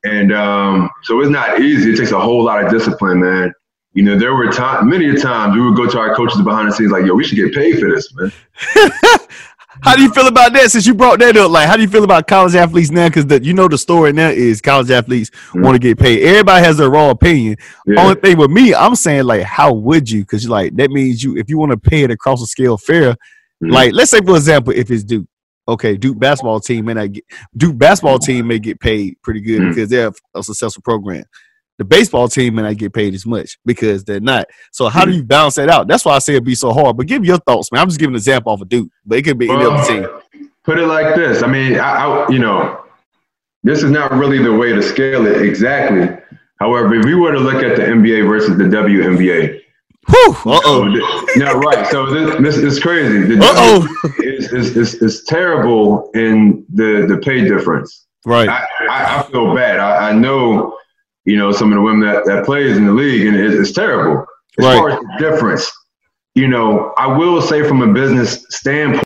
And 0.06 0.34
um, 0.34 0.90
so 1.04 1.20
it's 1.22 1.30
not 1.30 1.62
easy. 1.62 1.92
It 1.94 1.98
takes 1.98 2.12
a 2.12 2.20
whole 2.20 2.44
lot 2.44 2.64
of 2.64 2.70
discipline, 2.72 3.22
man. 3.22 3.54
You 3.94 4.04
know, 4.04 4.18
there 4.18 4.34
were 4.34 4.52
times, 4.52 4.90
many 4.90 5.16
times 5.16 5.56
we 5.56 5.62
would 5.62 5.76
go 5.78 5.88
to 5.90 6.00
our 6.00 6.16
coaches 6.16 6.42
behind 6.42 6.68
the 6.68 6.74
scenes 6.74 6.92
like, 6.92 7.06
yo, 7.06 7.14
we 7.14 7.24
should 7.24 7.36
get 7.38 7.54
paid 7.54 7.80
for 7.80 7.90
this, 7.90 8.14
man. 8.16 8.32
How 9.82 9.96
do 9.96 10.04
you 10.04 10.12
feel 10.12 10.28
about 10.28 10.54
that? 10.54 10.72
Since 10.72 10.86
you 10.86 10.94
brought 10.94 11.20
that 11.20 11.36
up, 11.38 11.50
like, 11.52 11.68
how 11.68 11.76
do 11.76 11.82
you 11.82 11.88
feel 11.88 12.04
about 12.04 12.28
college 12.28 12.56
athletes 12.56 12.92
now? 12.92 13.10
Because 13.10 13.46
you 13.46 13.54
know 13.54 13.68
the 13.68 13.78
story 13.78 14.14
now 14.14 14.30
is 14.30 14.62
college 14.62 14.92
athletes 14.92 15.32
want 15.56 15.76
to 15.76 15.80
get 15.80 15.98
paid. 15.98 16.22
Everybody 16.24 16.64
has 16.64 16.78
their 16.78 16.90
raw 16.90 17.10
opinion. 17.10 17.56
Yeah. 17.86 18.02
Only 18.04 18.16
thing 18.16 18.38
with 18.38 18.52
me, 18.52 18.74
I'm 18.76 18.96
saying 18.96 19.24
like, 19.24 19.44
how 19.44 19.74
would 19.74 20.10
you? 20.10 20.22
Because 20.22 20.48
like 20.48 20.76
that 20.76 20.90
means 20.92 21.24
you, 21.24 21.38
if 21.38 21.50
you 21.50 21.58
want 21.58 21.72
to 21.72 21.78
pay 21.78 22.04
it 22.04 22.12
across 22.12 22.40
the 22.42 22.48
scale 22.48 22.78
fair, 22.78 23.16
Mhm. 23.64 23.72
like 23.72 23.94
let's 23.94 24.12
say 24.12 24.20
for 24.20 24.36
example, 24.36 24.74
if 24.76 24.92
it's 24.92 25.04
Duke, 25.04 25.26
okay, 25.68 25.96
Duke 25.98 26.20
basketball 26.20 26.60
team 26.60 26.86
may 26.86 26.94
not 26.94 27.12
get 27.12 27.24
Duke 27.56 27.78
basketball 27.78 28.20
team 28.20 28.48
may 28.48 28.60
get 28.60 28.80
paid 28.80 29.16
pretty 29.24 29.42
good 29.42 29.62
Mhm. 29.62 29.70
because 29.70 29.90
they're 29.90 30.12
a 30.36 30.44
successful 30.44 30.82
program. 30.84 31.24
The 31.80 31.86
baseball 31.86 32.28
team 32.28 32.56
may 32.56 32.62
not 32.62 32.78
get 32.78 32.94
paid 32.94 33.14
as 33.14 33.26
much 33.26 33.58
because 33.66 34.04
they're 34.04 34.20
not. 34.20 34.48
So 34.72 34.90
how 34.90 35.06
do 35.06 35.12
you 35.12 35.24
balance 35.24 35.56
that 35.56 35.70
out? 35.70 35.88
That's 35.88 36.06
why 36.06 36.16
I 36.16 36.20
say 36.20 36.34
it'd 36.34 36.44
be 36.44 36.56
so 36.56 36.72
hard. 36.72 36.98
But 36.98 37.08
give 37.08 37.26
your 37.26 37.40
thoughts, 37.40 37.72
man. 37.72 37.82
I'm 37.82 37.88
just 37.88 38.00
giving 38.00 38.14
an 38.14 38.18
example 38.18 38.52
off 38.52 38.62
of 38.62 38.70
Duke, 38.70 38.90
but 39.06 39.18
it 39.18 39.24
could 39.24 39.40
be 39.40 39.50
any 39.50 39.64
other 39.66 39.84
team. 39.84 40.50
Put 40.64 40.80
it 40.80 40.86
like 40.86 41.16
this. 41.16 41.42
I 41.44 41.48
mean, 41.48 41.80
I, 41.80 42.06
I, 42.06 42.30
you 42.30 42.40
know, 42.40 42.86
this 43.64 43.82
is 43.82 43.92
not 43.92 44.12
really 44.12 44.38
the 44.38 44.54
way 44.54 44.72
to 44.72 44.82
scale 44.84 45.26
it 45.26 45.42
exactly. 45.42 46.16
However, 46.60 46.96
if 46.96 47.06
we 47.06 47.16
were 47.16 47.32
to 47.32 47.40
look 47.40 47.64
at 47.64 47.76
the 47.76 47.84
NBA 47.84 48.28
versus 48.28 48.58
the 48.58 48.66
WNBA, 48.66 49.60
Whew. 50.10 50.36
uh-oh. 50.46 50.90
th- 50.90 51.38
no, 51.38 51.54
right. 51.60 51.88
So 51.88 52.06
this, 52.10 52.36
this 52.42 52.58
is 52.58 52.80
crazy. 52.80 53.24
The 53.24 53.44
Uh 53.44 53.54
oh. 53.56 53.88
W 54.04 54.38
is, 54.38 54.54
is, 54.54 54.78
is, 54.78 54.94
is 54.96 55.24
terrible 55.24 56.12
in 56.14 56.66
the, 56.74 57.06
the 57.08 57.18
pay 57.18 57.48
difference. 57.48 58.06
Right. 58.26 58.48
I, 58.48 58.66
I, 58.90 59.20
I 59.20 59.24
feel 59.24 59.56
bad. 59.56 59.80
I, 59.80 60.10
I 60.10 60.14
know, 60.14 60.78
you 61.26 61.38
know, 61.38 61.52
some 61.52 61.72
of 61.72 61.76
the 61.78 61.82
women 61.82 62.02
that, 62.02 62.26
that 62.26 62.46
plays 62.46 62.76
in 62.78 62.86
the 62.86 62.92
league, 62.92 63.26
and 63.28 63.36
it, 63.36 63.54
it's 63.54 63.72
terrible. 63.72 64.26
As 64.60 64.66
Right. 64.66 64.78
far 64.78 64.90
as 64.92 65.00
the 65.00 65.16
difference, 65.20 65.72
you 66.36 66.48
know, 66.48 66.94
I 66.98 67.08
will 67.08 67.42
say 67.42 67.68
from 67.68 67.82
a 67.82 67.92
business 67.94 68.46
standpoint, 68.50 69.06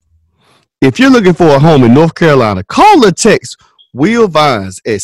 If 0.82 1.00
you're 1.00 1.10
looking 1.10 1.34
for 1.34 1.48
a 1.48 1.60
home 1.60 1.84
in 1.84 1.94
North 1.94 2.14
Carolina, 2.16 2.64
call 2.64 3.06
or 3.06 3.12
text 3.12 3.58
Will 3.94 4.28
Vines 4.28 4.80
at 4.86 5.00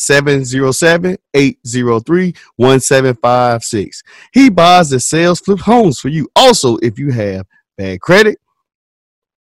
707-803-1756. 2.59 4.03
He 4.33 4.49
buys 4.49 4.91
and 4.91 5.01
sells 5.01 5.39
flip 5.39 5.59
homes 5.59 5.99
for 5.99 6.09
you. 6.09 6.27
Also, 6.35 6.77
if 6.77 6.99
you 6.99 7.11
have 7.11 7.47
bad 7.77 8.01
credit 8.01 8.37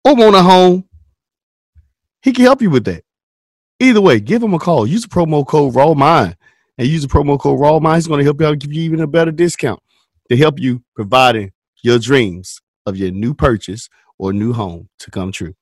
or 0.04 0.16
want 0.16 0.36
a 0.36 0.42
home, 0.42 0.86
he 2.22 2.32
can 2.34 2.44
help 2.46 2.62
you 2.62 2.70
with 2.70 2.84
that. 2.86 3.04
Either 3.80 4.02
way, 4.02 4.20
give 4.20 4.44
him 4.44 4.54
a 4.54 4.60
call. 4.60 4.86
Use 4.86 5.04
the 5.04 5.08
promo 5.08 5.46
code 5.48 5.74
Raw 5.74 5.94
Mind 5.94 6.36
and 6.80 6.88
use 6.88 7.02
the 7.04 7.08
promo 7.08 7.38
code 7.38 7.60
Raw 7.60 7.78
Mind. 7.80 7.98
He's 7.98 8.08
going 8.08 8.20
to 8.20 8.24
help 8.24 8.40
you 8.40 8.48
out 8.48 8.58
give 8.58 8.74
you 8.74 8.82
even 8.84 9.02
a 9.02 9.08
better 9.08 9.32
discount 9.32 9.80
to 10.30 10.38
help 10.38 10.60
you 10.60 10.82
providing 10.96 11.52
your 11.84 12.00
dreams 12.00 12.60
of 12.86 12.96
your 12.98 13.12
new 13.12 13.34
purchase 13.34 13.90
or 14.18 14.34
new 14.34 14.54
home 14.54 14.90
to 15.00 15.12
come 15.12 15.32
true. 15.32 15.54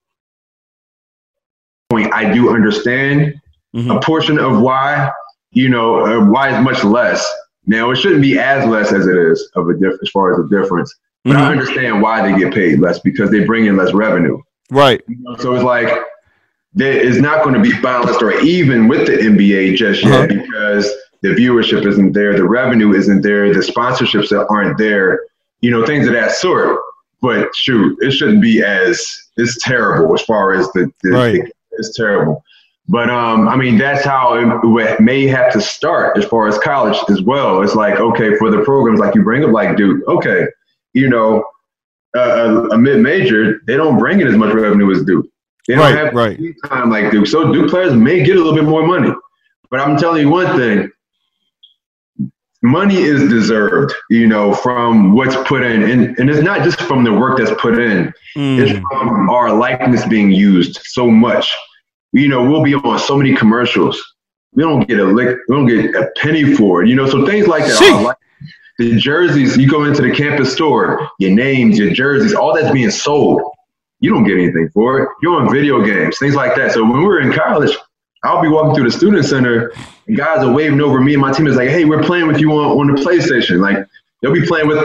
I 1.92 2.32
do 2.34 2.54
understand 2.54 3.34
Mhm. 3.76 3.96
a 3.96 4.00
portion 4.02 4.40
of 4.40 4.62
why, 4.62 5.12
you 5.52 5.70
know, 5.70 6.00
uh, 6.06 6.26
why 6.26 6.56
is 6.56 6.64
much 6.64 6.84
less. 6.84 7.28
Now 7.66 7.92
it 7.92 7.96
shouldn't 7.98 8.22
be 8.22 8.38
as 8.38 8.66
less 8.66 8.94
as 8.94 9.08
it 9.08 9.18
is 9.18 9.50
of 9.56 9.68
a 9.70 9.74
diff- 9.74 10.00
as 10.02 10.10
far 10.10 10.34
as 10.34 10.40
a 10.46 10.48
difference. 10.50 10.94
But 11.26 11.36
I 11.36 11.42
Mhm. 11.42 11.52
understand 11.52 12.02
why 12.02 12.22
they 12.30 12.38
get 12.40 12.54
paid 12.54 12.80
less 12.80 13.00
because 13.00 13.32
they 13.32 13.44
bring 13.44 13.66
in 13.66 13.76
less 13.76 13.94
revenue. 13.94 14.38
Right. 14.72 15.02
So 15.40 15.54
it's 15.56 15.64
like 15.64 15.90
there 16.74 16.94
is 16.94 17.20
not 17.20 17.44
going 17.44 17.56
to 17.56 17.62
be 17.62 17.74
balanced 17.82 18.22
or 18.22 18.40
even 18.42 18.88
with 18.88 19.08
the 19.08 19.14
NBA 19.22 19.74
just 19.76 20.04
yet 20.04 20.30
Uh-huh. 20.32 20.42
because 20.42 20.94
the 21.22 21.30
viewership 21.30 21.86
isn't 21.88 22.14
there, 22.14 22.36
the 22.36 22.48
revenue 22.48 22.94
isn't 22.94 23.22
there, 23.22 23.54
the 23.54 23.60
sponsorships 23.60 24.30
that 24.30 24.46
aren't 24.50 24.78
there, 24.78 25.22
you 25.62 25.72
know, 25.72 25.86
things 25.86 26.08
of 26.08 26.14
that 26.14 26.32
sort. 26.32 26.80
But 27.22 27.56
shoot, 27.56 27.98
it 28.02 28.12
shouldn't 28.12 28.42
be 28.42 28.62
as 28.64 29.18
it's 29.38 29.62
terrible 29.64 30.14
as 30.14 30.22
far 30.22 30.54
as 30.54 30.68
the, 30.74 30.92
the, 31.02 31.10
Right. 31.12 31.52
it's 31.72 31.96
terrible. 31.96 32.44
But 32.90 33.10
um, 33.10 33.48
I 33.50 33.56
mean, 33.56 33.78
that's 33.78 34.06
how 34.06 34.36
it, 34.36 35.00
may 35.02 35.28
have 35.28 35.52
to 35.54 35.60
start 35.62 36.18
as 36.18 36.26
far 36.26 36.48
as 36.48 36.58
college 36.60 36.98
as 37.10 37.22
well. 37.22 37.62
It's 37.62 37.76
like 37.76 38.00
okay, 38.00 38.36
for 38.38 38.50
the 38.50 38.62
programs 38.64 39.00
like 39.00 39.14
you 39.16 39.24
bring 39.24 39.44
up, 39.44 39.52
like 39.52 39.76
Duke, 39.76 40.08
okay, 40.08 40.46
you 40.94 41.10
know, 41.10 41.44
a, 42.16 42.20
a, 42.20 42.68
a 42.70 42.78
mid 42.78 43.02
major, 43.02 43.60
they 43.68 43.76
don't 43.76 43.98
bring 44.00 44.22
in 44.22 44.28
as 44.28 44.36
much 44.38 44.54
revenue 44.54 44.90
as 44.92 45.04
Duke. 45.04 45.26
They 45.68 45.74
don't 45.76 45.84
Right, 45.84 45.96
have 45.98 46.14
right. 46.14 46.40
time 46.68 46.90
like 46.90 47.12
Duke. 47.12 47.28
So 47.28 47.52
Duke 47.52 47.70
players 47.70 47.94
may 47.94 48.24
get 48.24 48.38
a 48.38 48.40
little 48.40 48.56
bit 48.56 48.64
more 48.64 48.86
money. 48.88 49.12
But 49.70 49.82
I'm 49.82 49.98
telling 49.98 50.22
you 50.22 50.30
one 50.30 50.56
thing. 50.56 50.90
Money 52.68 52.98
is 52.98 53.30
deserved, 53.30 53.94
you 54.10 54.28
know, 54.28 54.54
from 54.54 55.14
what's 55.16 55.36
put 55.48 55.64
in. 55.64 55.84
And, 55.84 56.18
and 56.20 56.30
it's 56.30 56.42
not 56.44 56.64
just 56.64 56.80
from 56.82 57.04
the 57.04 57.14
work 57.14 57.38
that's 57.38 57.52
put 57.62 57.80
in. 57.80 58.14
It's 58.36 58.72
Mm. 58.74 58.82
from 58.92 59.30
our 59.30 59.54
likeness 59.54 60.06
being 60.06 60.32
used 60.32 60.80
so 60.84 61.10
much. 61.10 61.52
You 62.14 62.28
know, 62.28 62.44
we'll 62.50 62.64
be 62.64 62.76
on 62.76 63.00
so 63.00 63.18
many 63.18 63.36
commercials. 63.36 64.02
We 64.54 64.64
don't 64.64 64.88
get 64.88 65.00
a 65.00 65.04
lick, 65.06 65.38
we 65.48 65.56
don't 65.56 65.66
get 65.68 65.96
a 65.96 66.10
penny 66.18 66.54
for 66.56 66.84
it. 66.84 66.90
You 66.90 66.96
know, 66.96 67.08
so 67.10 67.26
things 67.26 67.48
like 67.48 67.64
that. 67.66 67.80
Sheesh. 67.80 67.92
are 68.00 68.04
like 68.04 68.18
the 68.80 68.96
jerseys, 68.98 69.58
you 69.58 69.68
go 69.70 69.86
into 69.86 70.02
the 70.02 70.12
campus 70.12 70.54
store, 70.54 71.10
your 71.20 71.32
names, 71.32 71.78
your 71.80 71.94
jerseys, 71.94 72.34
all 72.34 72.54
that's 72.54 72.72
being 72.72 72.92
sold. 72.92 73.42
You 74.02 74.12
don't 74.12 74.24
get 74.24 74.34
anything 74.38 74.70
for 74.74 75.02
it. 75.02 75.10
You're 75.22 75.40
on 75.42 75.52
video 75.52 75.84
games, 75.84 76.18
things 76.20 76.36
like 76.36 76.56
that. 76.58 76.74
So 76.74 76.84
when 76.84 77.00
we 77.00 77.06
were 77.06 77.20
in 77.20 77.34
college, 77.34 77.76
I'll 78.28 78.42
be 78.42 78.50
walking 78.50 78.76
through 78.76 78.90
the 78.90 78.98
student 78.98 79.26
center 79.26 79.72
and 80.08 80.18
guys 80.18 80.44
are 80.44 80.52
waving 80.52 80.82
over 80.82 81.00
me 81.02 81.14
and 81.14 81.22
my 81.22 81.32
team 81.32 81.48
is 81.48 81.56
like, 81.56 81.70
hey, 81.70 81.86
we're 81.86 82.04
playing 82.04 82.28
with 82.28 82.40
you 82.40 82.52
on, 82.52 82.78
on 82.80 82.96
the 82.96 83.02
PlayStation. 83.02 83.60
Like 83.62 83.78
they'll 84.22 84.34
be 84.34 84.46
playing 84.46 84.68
with 84.68 84.78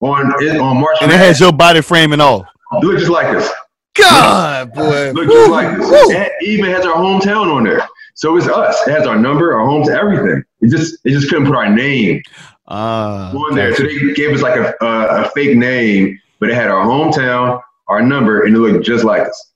on 0.00 0.32
it 0.42 0.56
on 0.58 0.80
March. 0.80 0.96
And 1.02 1.12
it 1.12 1.18
has 1.18 1.38
your 1.40 1.52
body 1.52 1.82
frame 1.82 2.12
and 2.12 2.22
all. 2.22 2.46
look 2.82 2.98
just 2.98 3.10
like 3.10 3.26
us. 3.36 3.50
God, 3.94 4.72
boy. 4.72 5.12
Look 5.12 5.28
just 5.28 5.50
like 5.50 5.78
us. 5.78 5.88
It 6.10 6.32
even 6.42 6.66
has 6.70 6.86
our 6.86 6.94
hometown 6.96 7.54
on 7.54 7.64
there. 7.64 7.86
So 8.14 8.36
it's 8.36 8.46
us. 8.48 8.86
It 8.86 8.92
has 8.92 9.06
our 9.06 9.18
number, 9.18 9.54
our 9.58 9.66
homes, 9.66 9.88
everything. 9.88 10.42
It 10.60 10.70
just 10.70 10.98
it 11.04 11.10
just 11.10 11.28
couldn't 11.28 11.46
put 11.46 11.56
our 11.56 11.68
name 11.68 12.22
Ah, 12.68 13.32
on 13.34 13.54
there. 13.56 13.74
So 13.74 13.82
they 13.82 14.12
gave 14.14 14.32
us 14.34 14.42
like 14.42 14.56
a, 14.56 14.74
a, 14.80 15.24
a 15.24 15.30
fake 15.30 15.56
name, 15.56 16.18
but 16.38 16.50
it 16.50 16.54
had 16.54 16.68
our 16.68 16.84
hometown, 16.86 17.60
our 17.88 18.00
number, 18.02 18.44
and 18.44 18.54
it 18.54 18.58
looked 18.58 18.84
just 18.86 19.04
like 19.04 19.22
us. 19.26 19.49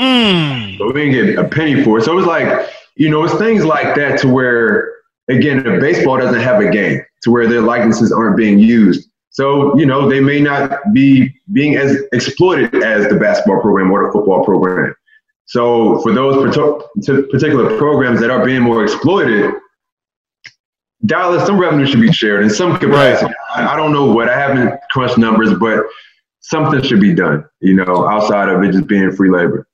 Mm. 0.00 0.78
But 0.78 0.94
we 0.94 1.10
didn't 1.10 1.34
get 1.36 1.44
a 1.44 1.48
penny 1.48 1.84
for 1.84 1.98
it. 1.98 2.04
So 2.04 2.12
it 2.12 2.16
was 2.16 2.26
like, 2.26 2.68
you 2.96 3.10
know, 3.10 3.22
it's 3.24 3.34
things 3.34 3.64
like 3.64 3.94
that 3.96 4.18
to 4.20 4.28
where, 4.28 4.92
again, 5.28 5.62
the 5.62 5.78
baseball 5.78 6.16
doesn't 6.18 6.40
have 6.40 6.60
a 6.60 6.70
game 6.70 7.00
to 7.22 7.30
where 7.30 7.46
their 7.46 7.60
likenesses 7.60 8.10
aren't 8.10 8.36
being 8.36 8.58
used. 8.58 9.08
So, 9.28 9.78
you 9.78 9.86
know, 9.86 10.08
they 10.08 10.20
may 10.20 10.40
not 10.40 10.80
be 10.92 11.32
being 11.52 11.76
as 11.76 11.96
exploited 12.12 12.82
as 12.82 13.08
the 13.08 13.16
basketball 13.16 13.60
program 13.60 13.92
or 13.92 14.06
the 14.06 14.12
football 14.12 14.44
program. 14.44 14.94
So 15.44 16.00
for 16.00 16.12
those 16.12 16.54
particular 17.04 17.76
programs 17.76 18.20
that 18.20 18.30
are 18.30 18.44
being 18.44 18.62
more 18.62 18.82
exploited, 18.82 19.52
Dallas, 21.06 21.46
some 21.46 21.58
revenue 21.58 21.86
should 21.86 22.00
be 22.00 22.12
shared 22.12 22.42
in 22.42 22.50
some 22.50 22.78
capacity. 22.78 23.32
I, 23.54 23.74
I 23.74 23.76
don't 23.76 23.92
know 23.92 24.12
what, 24.12 24.28
I 24.28 24.38
haven't 24.38 24.78
crunched 24.90 25.18
numbers, 25.18 25.52
but 25.58 25.84
something 26.40 26.82
should 26.82 27.00
be 27.00 27.14
done, 27.14 27.44
you 27.60 27.74
know, 27.74 28.08
outside 28.08 28.48
of 28.48 28.62
it 28.62 28.72
just 28.72 28.86
being 28.86 29.10
free 29.12 29.30
labor. 29.30 29.66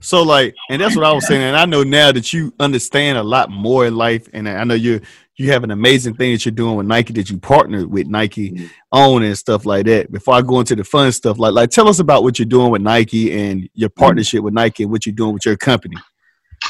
So 0.00 0.22
like, 0.22 0.54
and 0.70 0.80
that's 0.80 0.96
what 0.96 1.04
I 1.04 1.12
was 1.12 1.26
saying. 1.26 1.42
And 1.42 1.56
I 1.56 1.64
know 1.64 1.82
now 1.82 2.12
that 2.12 2.32
you 2.32 2.52
understand 2.60 3.18
a 3.18 3.22
lot 3.22 3.50
more 3.50 3.86
in 3.86 3.96
life, 3.96 4.28
and 4.32 4.48
I 4.48 4.64
know 4.64 4.74
you 4.74 5.00
you 5.36 5.52
have 5.52 5.62
an 5.62 5.70
amazing 5.70 6.14
thing 6.14 6.32
that 6.32 6.44
you're 6.44 6.52
doing 6.52 6.76
with 6.76 6.86
Nike 6.86 7.12
that 7.14 7.30
you 7.30 7.38
partnered 7.38 7.90
with 7.90 8.08
Nike 8.08 8.68
on 8.90 9.22
and 9.22 9.38
stuff 9.38 9.64
like 9.64 9.86
that. 9.86 10.10
Before 10.10 10.34
I 10.34 10.42
go 10.42 10.58
into 10.58 10.74
the 10.74 10.84
fun 10.84 11.12
stuff, 11.12 11.38
like 11.38 11.52
like 11.52 11.70
tell 11.70 11.88
us 11.88 12.00
about 12.00 12.22
what 12.22 12.38
you're 12.38 12.46
doing 12.46 12.70
with 12.70 12.82
Nike 12.82 13.32
and 13.32 13.68
your 13.74 13.90
partnership 13.90 14.42
with 14.42 14.54
Nike 14.54 14.82
and 14.82 14.92
what 14.92 15.06
you're 15.06 15.14
doing 15.14 15.34
with 15.34 15.46
your 15.46 15.56
company. 15.56 15.96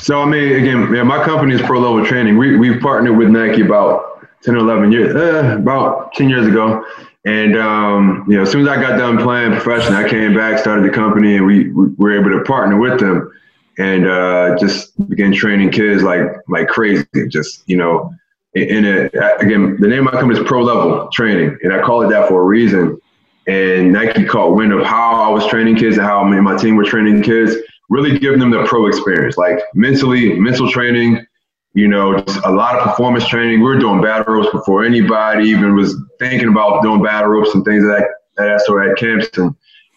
So 0.01 0.23
I 0.23 0.27
mean, 0.27 0.53
again, 0.53 0.95
yeah, 0.95 1.03
my 1.03 1.23
company 1.25 1.55
is 1.55 1.62
Pro 1.62 1.81
Level 1.81 2.05
Training. 2.05 2.37
We 2.37 2.57
we've 2.57 2.81
partnered 2.81 3.17
with 3.17 3.29
Nike 3.29 3.62
about 3.62 4.19
10 4.43 4.55
or 4.55 4.59
11 4.59 4.93
years, 4.93 5.17
uh, 5.17 5.57
about 5.57 6.12
10 6.14 6.29
years 6.29 6.47
ago. 6.47 6.85
And 7.29 7.59
um, 7.59 8.25
you 8.27 8.37
know, 8.37 8.43
as 8.45 8.51
soon 8.51 8.62
as 8.62 8.69
I 8.69 8.81
got 8.81 8.97
done 8.97 9.19
playing 9.19 9.53
professionally, 9.53 10.03
I 10.03 10.09
came 10.09 10.35
back, 10.35 10.59
started 10.59 10.83
the 10.83 10.95
company, 10.95 11.37
and 11.37 11.45
we, 11.45 11.69
we 11.69 11.88
were 11.99 12.19
able 12.19 12.31
to 12.31 12.43
partner 12.45 12.79
with 12.79 12.99
them 13.01 13.31
and 13.77 14.09
uh, 14.09 14.57
just 14.59 14.97
began 15.11 15.35
training 15.35 15.71
kids 15.71 16.03
like 16.03 16.23
like 16.49 16.69
crazy. 16.69 17.05
Just 17.29 17.64
you 17.67 17.77
know, 17.77 18.14
in 18.55 18.87
it 18.87 19.14
again, 19.41 19.77
the 19.79 19.88
name 19.88 20.07
of 20.07 20.14
my 20.14 20.21
company 20.21 20.41
is 20.41 20.47
Pro 20.47 20.62
Level 20.62 21.07
Training, 21.12 21.59
and 21.62 21.75
I 21.75 21.83
call 21.83 22.01
it 22.01 22.09
that 22.09 22.29
for 22.29 22.41
a 22.41 22.45
reason. 22.45 22.99
And 23.47 23.93
Nike 23.93 24.25
caught 24.25 24.55
wind 24.57 24.73
of 24.73 24.87
how 24.87 25.23
I 25.23 25.29
was 25.29 25.47
training 25.49 25.77
kids 25.77 25.99
and 25.99 26.07
how 26.07 26.25
me 26.25 26.37
and 26.37 26.45
my 26.45 26.57
team 26.57 26.77
were 26.77 26.85
training 26.85 27.23
kids, 27.23 27.55
really 27.91 28.19
giving 28.19 28.41
them 28.41 28.51
the 28.51 28.64
pro 28.64 28.87
experience, 28.87 29.37
like 29.37 29.61
mentally, 29.75 30.38
mental 30.38 30.71
training, 30.71 31.27
you 31.79 31.87
know, 31.87 32.21
just 32.21 32.45
a 32.45 32.51
lot 32.51 32.75
of 32.75 32.88
performance 32.88 33.29
training. 33.29 33.61
We 33.61 33.67
were 33.67 33.79
doing 33.79 34.03
battle 34.03 34.35
ropes 34.35 34.51
before 34.51 34.85
anybody 34.85 35.49
even 35.49 35.77
was 35.77 35.95
thinking 36.19 36.49
about 36.49 36.83
doing 36.83 37.01
battle 37.05 37.29
ropes 37.29 37.55
and 37.55 37.64
things 37.64 37.85
of 37.85 37.91
that, 38.37 38.62
sort 38.62 38.88
at 38.88 38.97
camps. 38.97 39.29
And, 39.38 39.55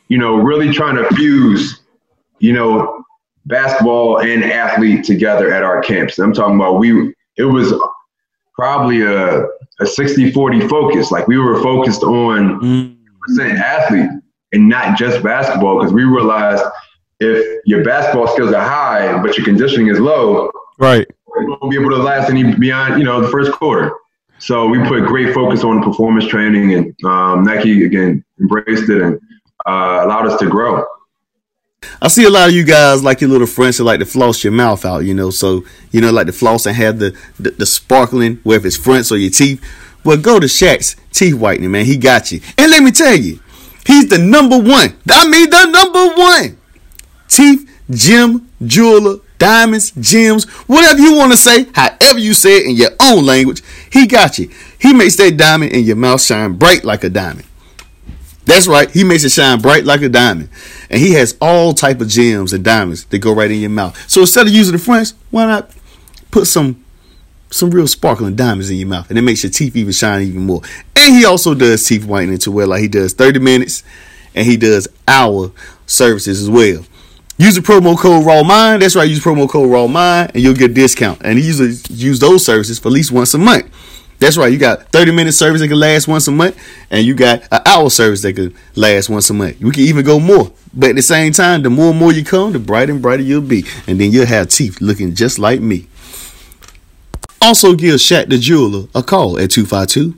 you 0.07 0.19
know, 0.19 0.35
really 0.35 0.71
trying 0.71 0.95
to 0.95 1.07
fuse, 1.15 1.81
you 2.37 2.53
know, 2.53 3.03
basketball 3.47 4.19
and 4.19 4.43
athlete 4.43 5.05
together 5.05 5.51
at 5.51 5.63
our 5.63 5.81
camps. 5.81 6.19
I'm 6.19 6.33
talking 6.33 6.55
about 6.55 6.73
we, 6.73 7.15
it 7.37 7.45
was 7.45 7.73
probably 8.53 9.01
a, 9.01 9.47
a 9.79 9.85
60 9.87 10.33
40 10.33 10.67
focus. 10.67 11.09
Like 11.09 11.27
we 11.27 11.39
were 11.39 11.63
focused 11.63 12.03
on 12.03 12.95
percent 13.21 13.57
athlete 13.57 14.09
and 14.53 14.69
not 14.69 14.99
just 14.99 15.23
basketball 15.23 15.79
because 15.79 15.93
we 15.93 16.03
realized 16.03 16.63
if 17.19 17.59
your 17.65 17.83
basketball 17.83 18.27
skills 18.27 18.53
are 18.53 18.63
high 18.63 19.19
but 19.23 19.35
your 19.35 19.45
conditioning 19.45 19.87
is 19.87 19.99
low, 19.99 20.51
Right. 20.81 21.07
Be 21.69 21.75
able 21.75 21.89
to 21.89 21.97
last 21.97 22.29
any 22.29 22.55
beyond 22.55 22.99
you 22.99 23.05
know 23.05 23.21
the 23.21 23.29
first 23.29 23.51
quarter. 23.51 23.93
So 24.39 24.67
we 24.67 24.79
put 24.79 25.05
great 25.05 25.33
focus 25.33 25.63
on 25.63 25.83
performance 25.83 26.25
training, 26.27 26.73
and 26.73 27.05
um, 27.05 27.43
Nike 27.43 27.85
again 27.85 28.23
embraced 28.39 28.89
it 28.89 29.01
and 29.01 29.19
uh, 29.65 30.01
allowed 30.03 30.27
us 30.27 30.39
to 30.39 30.49
grow. 30.49 30.83
I 32.01 32.07
see 32.07 32.25
a 32.25 32.29
lot 32.29 32.49
of 32.49 32.55
you 32.55 32.63
guys 32.63 33.03
like 33.03 33.21
your 33.21 33.29
little 33.29 33.47
friends 33.47 33.77
that 33.77 33.83
like 33.83 33.99
to 33.99 34.05
floss 34.05 34.43
your 34.43 34.53
mouth 34.53 34.85
out, 34.85 34.99
you 34.99 35.13
know. 35.13 35.29
So 35.29 35.63
you 35.91 36.01
know, 36.01 36.11
like 36.11 36.27
the 36.27 36.33
floss 36.33 36.65
and 36.65 36.75
have 36.75 36.99
the, 36.99 37.17
the 37.39 37.51
the 37.51 37.65
sparkling, 37.65 38.39
whether 38.43 38.67
it's 38.67 38.77
fronts 38.77 39.11
or 39.11 39.17
your 39.17 39.31
teeth. 39.31 39.63
Well, 40.03 40.17
go 40.17 40.39
to 40.39 40.47
Shaq's 40.47 40.95
teeth 41.11 41.35
whitening, 41.35 41.69
man. 41.69 41.85
He 41.85 41.97
got 41.97 42.31
you. 42.31 42.41
And 42.57 42.71
let 42.71 42.81
me 42.81 42.91
tell 42.91 43.15
you, 43.15 43.39
he's 43.85 44.09
the 44.09 44.17
number 44.17 44.57
one. 44.57 44.97
I 45.09 45.29
mean, 45.29 45.49
the 45.49 45.65
number 45.65 46.15
one 46.15 46.57
teeth 47.27 47.69
gem 47.89 48.49
jeweler, 48.65 49.17
diamonds, 49.41 49.89
gems, 49.99 50.45
whatever 50.67 50.99
you 50.99 51.15
want 51.15 51.31
to 51.31 51.37
say, 51.37 51.65
however 51.73 52.19
you 52.19 52.35
say 52.35 52.57
it 52.57 52.67
in 52.67 52.75
your 52.75 52.91
own 53.01 53.25
language. 53.25 53.63
He 53.91 54.05
got 54.05 54.37
you. 54.37 54.51
He 54.79 54.93
makes 54.93 55.15
that 55.15 55.35
diamond 55.35 55.71
in 55.71 55.83
your 55.83 55.95
mouth 55.95 56.21
shine 56.21 56.53
bright 56.53 56.83
like 56.83 57.03
a 57.03 57.09
diamond. 57.09 57.47
That's 58.45 58.67
right. 58.67 58.89
He 58.91 59.03
makes 59.03 59.23
it 59.23 59.31
shine 59.31 59.59
bright 59.59 59.83
like 59.83 60.03
a 60.03 60.09
diamond. 60.09 60.49
And 60.91 61.01
he 61.01 61.13
has 61.13 61.35
all 61.41 61.73
type 61.73 62.01
of 62.01 62.07
gems 62.07 62.53
and 62.53 62.63
diamonds 62.63 63.05
that 63.05 63.17
go 63.17 63.33
right 63.33 63.49
in 63.49 63.59
your 63.59 63.71
mouth. 63.71 63.97
So 64.07 64.21
instead 64.21 64.45
of 64.45 64.53
using 64.53 64.73
the 64.73 64.79
French, 64.79 65.09
why 65.31 65.45
not 65.47 65.71
put 66.29 66.45
some 66.45 66.83
some 67.49 67.71
real 67.71 67.87
sparkling 67.87 68.35
diamonds 68.35 68.69
in 68.69 68.77
your 68.77 68.87
mouth 68.87 69.09
and 69.09 69.19
it 69.19 69.23
makes 69.23 69.43
your 69.43 69.51
teeth 69.51 69.75
even 69.75 69.91
shine 69.91 70.21
even 70.21 70.45
more. 70.45 70.61
And 70.95 71.15
he 71.15 71.25
also 71.25 71.53
does 71.53 71.85
teeth 71.85 72.05
whitening 72.05 72.37
to 72.39 72.51
where 72.51 72.67
like 72.67 72.81
he 72.81 72.87
does 72.87 73.13
30 73.13 73.39
minutes 73.39 73.83
and 74.33 74.45
he 74.45 74.55
does 74.55 74.87
hour 75.07 75.51
services 75.85 76.41
as 76.41 76.49
well. 76.49 76.85
Use 77.41 77.55
the 77.55 77.61
promo 77.61 77.97
code 77.97 78.23
Raw 78.23 78.43
Mind. 78.43 78.83
That's 78.83 78.95
right. 78.95 79.09
Use 79.09 79.19
promo 79.19 79.49
code 79.49 79.67
Raw 79.67 79.87
Mind, 79.87 80.29
and 80.35 80.43
you'll 80.43 80.53
get 80.53 80.69
a 80.69 80.73
discount. 80.75 81.23
And 81.23 81.39
usually 81.39 81.73
use 81.89 82.19
those 82.19 82.45
services 82.45 82.77
for 82.77 82.89
at 82.89 82.91
least 82.91 83.11
once 83.11 83.33
a 83.33 83.39
month. 83.39 83.65
That's 84.19 84.37
right. 84.37 84.53
You 84.53 84.59
got 84.59 84.91
30 84.91 85.11
minute 85.11 85.31
service 85.31 85.59
that 85.61 85.67
can 85.67 85.79
last 85.79 86.07
once 86.07 86.27
a 86.27 86.31
month, 86.31 86.55
and 86.91 87.03
you 87.03 87.15
got 87.15 87.41
an 87.51 87.61
hour 87.65 87.89
service 87.89 88.21
that 88.21 88.33
can 88.33 88.53
last 88.75 89.09
once 89.09 89.27
a 89.31 89.33
month. 89.33 89.59
We 89.59 89.71
can 89.71 89.81
even 89.81 90.05
go 90.05 90.19
more. 90.19 90.51
But 90.71 90.91
at 90.91 90.97
the 90.97 91.01
same 91.01 91.33
time, 91.33 91.63
the 91.63 91.71
more 91.71 91.89
and 91.89 91.97
more 91.97 92.13
you 92.13 92.23
come, 92.23 92.53
the 92.53 92.59
brighter 92.59 92.91
and 92.91 93.01
brighter 93.01 93.23
you'll 93.23 93.41
be. 93.41 93.65
And 93.87 93.99
then 93.99 94.11
you'll 94.11 94.27
have 94.27 94.49
teeth 94.49 94.79
looking 94.79 95.15
just 95.15 95.39
like 95.39 95.61
me. 95.61 95.87
Also, 97.41 97.73
give 97.73 97.95
Shaq 97.95 98.29
the 98.29 98.37
Jeweler 98.37 98.87
a 98.93 99.01
call 99.01 99.39
at 99.39 99.49
252 99.49 100.15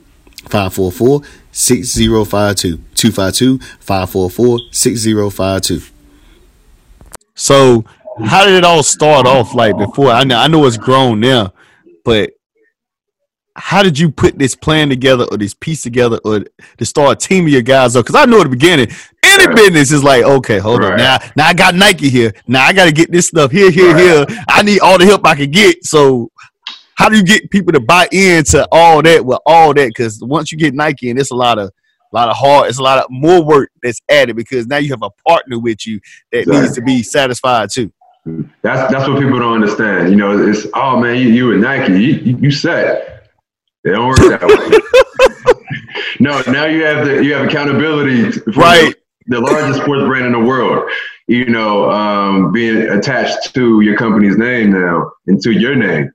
544 0.50 1.22
6052. 1.52 2.76
252 2.94 3.58
544 3.80 4.58
6052. 4.70 5.93
So 7.34 7.84
how 8.24 8.44
did 8.44 8.54
it 8.54 8.64
all 8.64 8.82
start 8.82 9.26
off? 9.26 9.54
Like 9.54 9.76
before, 9.76 10.10
I 10.10 10.24
know 10.24 10.38
I 10.38 10.48
know 10.48 10.64
it's 10.66 10.76
grown 10.76 11.20
now, 11.20 11.52
but 12.04 12.30
how 13.56 13.82
did 13.82 13.98
you 13.98 14.10
put 14.10 14.38
this 14.38 14.54
plan 14.56 14.88
together 14.88 15.24
or 15.30 15.36
this 15.36 15.54
piece 15.54 15.82
together 15.82 16.18
or 16.24 16.44
to 16.78 16.84
start 16.84 17.22
a 17.24 17.28
team 17.28 17.44
of 17.44 17.50
your 17.50 17.62
guys 17.62 17.94
up? 17.94 18.04
Because 18.04 18.20
I 18.20 18.24
know 18.24 18.40
at 18.40 18.44
the 18.44 18.48
beginning, 18.50 18.88
any 19.22 19.46
Right. 19.46 19.56
business 19.56 19.92
is 19.92 20.02
like, 20.02 20.24
okay, 20.24 20.58
hold 20.58 20.82
on. 20.82 20.96
Now, 20.96 21.18
now 21.36 21.46
I 21.46 21.54
got 21.54 21.74
Nike 21.74 22.08
here. 22.08 22.32
Now 22.48 22.64
I 22.64 22.72
got 22.72 22.86
to 22.86 22.92
get 22.92 23.12
this 23.12 23.28
stuff 23.28 23.50
here, 23.52 23.70
here, 23.70 23.96
here. 23.96 24.26
I 24.48 24.62
need 24.62 24.80
all 24.80 24.98
the 24.98 25.06
help 25.06 25.26
I 25.26 25.34
can 25.36 25.50
get. 25.50 25.84
So, 25.84 26.30
how 26.96 27.08
do 27.08 27.16
you 27.16 27.24
get 27.24 27.50
people 27.50 27.72
to 27.72 27.80
buy 27.80 28.08
into 28.12 28.66
all 28.70 29.02
that 29.02 29.24
with 29.24 29.38
all 29.46 29.74
that? 29.74 29.88
Because 29.88 30.20
once 30.22 30.50
you 30.52 30.58
get 30.58 30.74
Nike, 30.74 31.10
and 31.10 31.18
it's 31.18 31.30
a 31.30 31.36
lot 31.36 31.58
of 31.58 31.72
a 32.14 32.16
lot 32.16 32.28
of 32.28 32.36
hard, 32.36 32.68
it's 32.68 32.78
a 32.78 32.82
lot 32.82 32.98
of 32.98 33.06
more 33.10 33.42
work 33.42 33.70
that's 33.82 34.00
added 34.08 34.36
because 34.36 34.66
now 34.66 34.76
you 34.76 34.90
have 34.90 35.02
a 35.02 35.10
partner 35.26 35.58
with 35.58 35.86
you 35.86 36.00
that 36.30 36.46
needs 36.46 36.74
to 36.74 36.82
be 36.82 37.02
satisfied 37.02 37.70
too. 37.70 37.92
That's 38.62 38.90
that's 38.92 39.08
what 39.08 39.20
people 39.20 39.38
don't 39.38 39.54
understand. 39.54 40.10
You 40.10 40.16
know, 40.16 40.48
it's 40.48 40.66
oh 40.74 40.98
man, 40.98 41.16
you, 41.16 41.28
you 41.28 41.48
with 41.48 41.58
Nike, 41.60 41.92
you, 41.92 41.98
you, 41.98 42.36
you 42.38 42.50
set. 42.50 43.30
They 43.82 43.90
don't 43.90 44.08
work 44.08 44.16
that 44.16 44.42
way. 44.42 45.54
no, 46.20 46.40
now 46.50 46.64
you 46.64 46.84
have 46.84 47.04
the 47.04 47.22
you 47.22 47.34
have 47.34 47.46
accountability 47.46 48.40
Right. 48.56 48.94
the 49.26 49.40
largest 49.40 49.82
sports 49.82 50.04
brand 50.04 50.26
in 50.26 50.32
the 50.32 50.40
world. 50.40 50.88
You 51.26 51.46
know, 51.46 51.90
um, 51.90 52.52
being 52.52 52.88
attached 52.90 53.54
to 53.54 53.80
your 53.80 53.96
company's 53.96 54.38
name 54.38 54.70
now 54.70 55.10
and 55.26 55.40
to 55.42 55.52
your 55.52 55.74
name. 55.74 56.10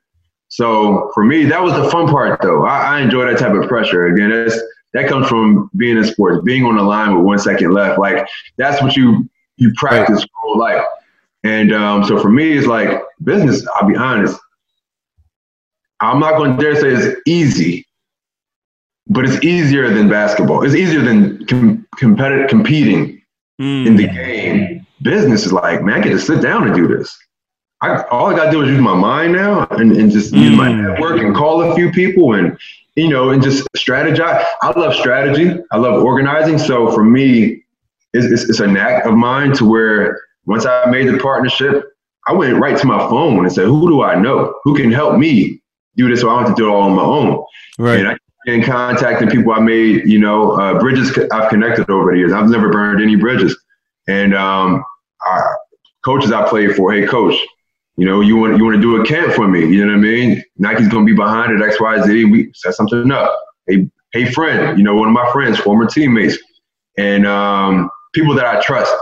So 0.47 1.11
for 1.13 1.23
me, 1.23 1.45
that 1.45 1.61
was 1.61 1.73
the 1.73 1.89
fun 1.91 2.07
part, 2.07 2.41
though. 2.41 2.65
I, 2.65 2.97
I 2.97 3.01
enjoy 3.01 3.25
that 3.25 3.37
type 3.37 3.53
of 3.53 3.67
pressure. 3.67 4.07
Again, 4.07 4.29
that's 4.31 4.59
that 4.93 5.07
comes 5.07 5.27
from 5.27 5.69
being 5.77 5.97
in 5.97 6.03
sports, 6.03 6.41
being 6.43 6.65
on 6.65 6.75
the 6.75 6.83
line 6.83 7.15
with 7.15 7.23
one 7.25 7.39
second 7.39 7.71
left. 7.71 7.99
Like 7.99 8.27
that's 8.57 8.81
what 8.81 8.95
you 8.95 9.29
you 9.57 9.71
practice 9.75 10.19
your 10.19 10.29
whole 10.41 10.57
life. 10.59 10.83
And 11.43 11.73
um, 11.73 12.03
so 12.05 12.19
for 12.19 12.29
me, 12.29 12.51
it's 12.57 12.67
like 12.67 13.01
business. 13.23 13.65
I'll 13.75 13.87
be 13.87 13.95
honest. 13.95 14.37
I'm 16.01 16.19
not 16.19 16.37
going 16.37 16.55
to 16.57 16.63
dare 16.63 16.75
say 16.75 16.89
it's 16.89 17.21
easy, 17.25 17.85
but 19.07 19.25
it's 19.25 19.43
easier 19.43 19.93
than 19.93 20.07
basketball. 20.09 20.63
It's 20.63 20.75
easier 20.75 21.01
than 21.01 21.45
com- 21.45 21.85
competitive 21.97 22.49
competing 22.49 23.21
in 23.59 23.95
the 23.97 24.07
game. 24.07 24.85
Business 25.01 25.45
is 25.45 25.51
like, 25.53 25.81
man, 25.83 25.95
I 25.99 26.01
get 26.01 26.11
to 26.11 26.19
sit 26.19 26.41
down 26.41 26.65
and 26.67 26.75
do 26.75 26.87
this. 26.87 27.17
I, 27.81 28.03
all 28.11 28.27
I 28.27 28.35
got 28.35 28.45
to 28.45 28.51
do 28.51 28.61
is 28.61 28.69
use 28.69 28.79
my 28.81 28.95
mind 28.95 29.33
now 29.33 29.65
and, 29.71 29.91
and 29.95 30.11
just 30.11 30.33
use 30.33 30.55
my 30.55 30.69
Mm. 30.69 30.87
network 30.91 31.21
and 31.21 31.33
call 31.35 31.61
a 31.61 31.75
few 31.75 31.91
people 31.91 32.33
and, 32.33 32.57
you 32.99 33.09
know, 33.09 33.29
and 33.29 33.41
just 33.41 33.67
strategize. 33.77 34.45
I 34.61 34.79
love 34.79 34.93
strategy. 34.93 35.57
I 35.71 35.77
love 35.77 36.03
organizing. 36.03 36.57
So 36.57 36.91
for 36.91 37.03
me, 37.03 37.63
it's, 38.13 38.25
it's, 38.25 38.49
it's 38.49 38.59
a 38.59 38.67
knack 38.67 39.05
of 39.05 39.13
mine 39.13 39.53
to 39.53 39.65
where 39.65 40.19
once 40.45 40.65
I 40.65 40.85
made 40.89 41.07
the 41.07 41.17
partnership, 41.17 41.85
I 42.27 42.33
went 42.33 42.59
right 42.59 42.77
to 42.77 42.87
my 42.87 42.99
phone 43.09 43.45
and 43.45 43.51
said, 43.51 43.65
who 43.65 43.87
do 43.87 44.03
I 44.03 44.15
know? 44.15 44.53
Who 44.63 44.75
can 44.75 44.91
help 44.91 45.17
me 45.17 45.61
do 45.95 46.09
this 46.09 46.21
so 46.21 46.29
I 46.29 46.35
don't 46.35 46.47
have 46.47 46.55
to 46.55 46.61
do 46.61 46.67
it 46.67 46.71
all 46.71 46.81
on 46.81 46.93
my 46.93 47.03
own? 47.03 47.43
Right. 47.77 47.99
And 47.99 48.07
I 48.09 48.17
in 48.45 48.63
contacting 48.63 49.29
people 49.29 49.51
I 49.51 49.59
made, 49.59 50.07
you 50.07 50.17
know, 50.17 50.53
uh, 50.53 50.79
bridges 50.79 51.17
I've 51.31 51.49
connected 51.49 51.89
over 51.89 52.11
the 52.11 52.17
years. 52.17 52.31
I've 52.31 52.49
never 52.49 52.71
burned 52.71 53.01
any 53.01 53.15
bridges. 53.15 53.57
And 54.07 54.33
um, 54.33 54.83
I, 55.21 55.41
coaches 56.03 56.31
I 56.31 56.47
played 56.47 56.75
for, 56.75 56.91
hey 56.91 57.05
coach, 57.05 57.35
you 57.99 58.05
know, 58.05 58.21
you 58.21 58.37
want 58.37 58.57
you 58.57 58.63
want 58.63 58.77
to 58.77 58.81
do 58.81 59.01
a 59.01 59.05
camp 59.05 59.33
for 59.33 59.45
me? 59.45 59.59
You 59.59 59.85
know 59.85 59.91
what 59.91 59.99
I 59.99 60.01
mean? 60.01 60.41
Nike's 60.57 60.87
gonna 60.87 61.03
be 61.03 61.13
behind 61.13 61.51
it, 61.51 61.61
X, 61.61 61.81
Y, 61.81 62.01
Z. 62.03 62.25
We 62.25 62.49
set 62.53 62.73
something 62.73 63.11
up. 63.11 63.37
Hey, 63.67 63.89
hey 64.13 64.31
friend, 64.31 64.77
you 64.77 64.85
know, 64.85 64.95
one 64.95 65.09
of 65.09 65.13
my 65.13 65.29
friends, 65.33 65.59
former 65.59 65.85
teammates, 65.85 66.37
and 66.97 67.27
um, 67.27 67.89
people 68.13 68.33
that 68.35 68.45
I 68.45 68.61
trust, 68.61 68.93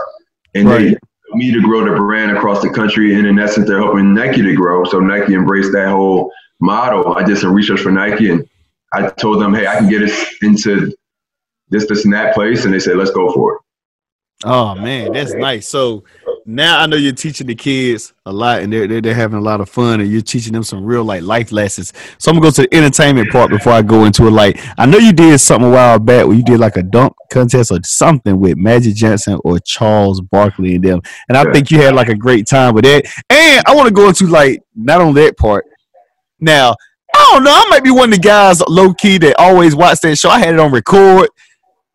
and 0.56 0.66
they 0.66 0.72
Right. 0.72 0.88
help 0.88 1.34
me 1.34 1.52
to 1.52 1.62
grow 1.62 1.84
the 1.84 1.96
brand 1.96 2.36
across 2.36 2.60
the 2.60 2.70
country. 2.70 3.14
And 3.14 3.24
in 3.24 3.38
essence, 3.38 3.68
they're 3.68 3.78
helping 3.78 4.14
Nike 4.14 4.42
to 4.42 4.54
grow. 4.56 4.82
So 4.82 4.98
Nike 4.98 5.32
embraced 5.32 5.70
that 5.74 5.90
whole 5.90 6.32
model. 6.58 7.14
I 7.14 7.22
did 7.22 7.38
some 7.38 7.52
research 7.52 7.80
for 7.80 7.92
Nike, 7.92 8.30
and 8.30 8.48
I 8.92 9.10
told 9.10 9.40
them, 9.40 9.54
hey, 9.54 9.68
I 9.68 9.76
can 9.76 9.88
get 9.88 10.02
us 10.02 10.34
into 10.42 10.92
this, 11.68 11.86
this, 11.86 12.04
and 12.04 12.12
that 12.14 12.34
place, 12.34 12.64
and 12.64 12.74
they 12.74 12.80
said, 12.80 12.96
let's 12.96 13.12
go 13.12 13.32
for 13.32 13.54
it. 13.54 13.60
Oh 14.44 14.74
man, 14.74 15.12
that's 15.12 15.34
nice. 15.34 15.68
So 15.68 16.02
now 16.50 16.80
I 16.80 16.86
know 16.86 16.96
you're 16.96 17.12
teaching 17.12 17.46
the 17.46 17.54
kids 17.54 18.14
a 18.24 18.32
lot, 18.32 18.62
and 18.62 18.72
they're, 18.72 18.86
they're 18.86 19.02
they're 19.02 19.14
having 19.14 19.36
a 19.38 19.40
lot 19.42 19.60
of 19.60 19.68
fun, 19.68 20.00
and 20.00 20.10
you're 20.10 20.22
teaching 20.22 20.54
them 20.54 20.62
some 20.62 20.82
real 20.82 21.04
like 21.04 21.22
life 21.22 21.52
lessons. 21.52 21.92
So 22.18 22.30
I'm 22.30 22.36
gonna 22.38 22.46
go 22.46 22.50
to 22.52 22.62
the 22.62 22.74
entertainment 22.74 23.30
part 23.30 23.50
before 23.50 23.74
I 23.74 23.82
go 23.82 24.04
into 24.06 24.26
it. 24.26 24.30
Like 24.30 24.58
I 24.78 24.86
know 24.86 24.96
you 24.96 25.12
did 25.12 25.38
something 25.40 25.68
a 25.68 25.72
while 25.72 25.98
back 25.98 26.26
where 26.26 26.34
you 26.34 26.42
did 26.42 26.58
like 26.58 26.76
a 26.78 26.82
dunk 26.82 27.12
contest 27.30 27.70
or 27.70 27.78
something 27.84 28.40
with 28.40 28.56
Magic 28.56 28.94
Johnson 28.94 29.38
or 29.44 29.58
Charles 29.60 30.22
Barkley 30.22 30.76
and 30.76 30.82
them, 30.84 31.00
and 31.28 31.36
I 31.36 31.44
Yeah. 31.44 31.52
think 31.52 31.70
you 31.70 31.82
had 31.82 31.94
like 31.94 32.08
a 32.08 32.16
great 32.16 32.46
time 32.48 32.74
with 32.74 32.84
that. 32.84 33.04
And 33.28 33.62
I 33.66 33.74
want 33.76 33.88
to 33.88 33.94
go 33.94 34.08
into 34.08 34.26
like 34.26 34.62
not 34.74 35.02
on 35.02 35.12
that 35.14 35.36
part. 35.36 35.66
Now 36.40 36.74
I 37.14 37.30
don't 37.32 37.44
know. 37.44 37.52
I 37.52 37.66
might 37.68 37.84
be 37.84 37.90
one 37.90 38.08
of 38.10 38.14
the 38.14 38.22
guys 38.22 38.60
low 38.68 38.94
key 38.94 39.18
that 39.18 39.38
always 39.38 39.76
watch 39.76 40.00
that 40.00 40.16
show. 40.16 40.30
I 40.30 40.38
had 40.38 40.54
it 40.54 40.60
on 40.60 40.72
record. 40.72 41.28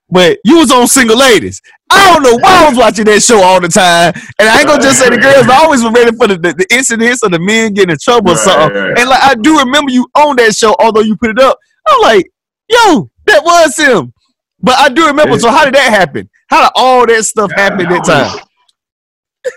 But 0.10 0.38
you 0.44 0.58
was 0.58 0.70
on 0.72 0.86
single 0.88 1.18
ladies. 1.18 1.60
I 1.94 2.14
don't 2.14 2.24
know 2.24 2.38
why 2.38 2.66
I 2.66 2.70
was 2.70 2.78
watching 2.78 3.06
that 3.06 3.22
show 3.22 3.42
all 3.42 3.62
the 3.62 3.68
time. 3.68 4.14
And 4.40 4.50
I 4.50 4.60
ain't 4.60 4.68
gonna 4.68 4.82
just 4.82 5.00
say 5.00 5.10
the 5.10 5.18
girls, 5.18 5.48
I 5.48 5.64
always 5.64 5.84
was 5.84 5.94
ready 5.94 6.16
for 6.16 6.28
the, 6.28 6.38
the, 6.38 6.54
the 6.54 6.68
incidents 6.74 7.24
of 7.24 7.32
the 7.32 7.40
men 7.40 7.74
getting 7.74 7.92
in 7.92 7.98
trouble 8.02 8.32
or 8.32 8.36
something. 8.38 8.78
And 8.98 9.10
like 9.10 9.22
I 9.24 9.36
do 9.36 9.60
remember 9.60 9.92
you 9.92 10.08
on 10.16 10.36
that 10.38 10.56
show, 10.56 10.76
although 10.80 11.02
you 11.02 11.16
put 11.18 11.30
it 11.30 11.40
up. 11.40 11.58
I'm 11.88 12.02
like, 12.02 12.30
yo, 12.70 13.10
that 13.26 13.44
was 13.44 13.78
him. 13.78 14.14
But 14.62 14.76
I 14.80 14.90
do 14.90 15.08
remember. 15.08 15.38
So 15.40 15.50
how 15.50 15.66
did 15.66 15.76
that 15.76 15.92
happen? 15.92 16.30
How 16.50 16.62
did 16.64 16.72
all 16.76 17.06
that 17.08 17.24
stuff 17.26 17.52
happen 17.52 17.90
that 17.90 18.04
time? 18.06 18.32
was- 18.34 18.42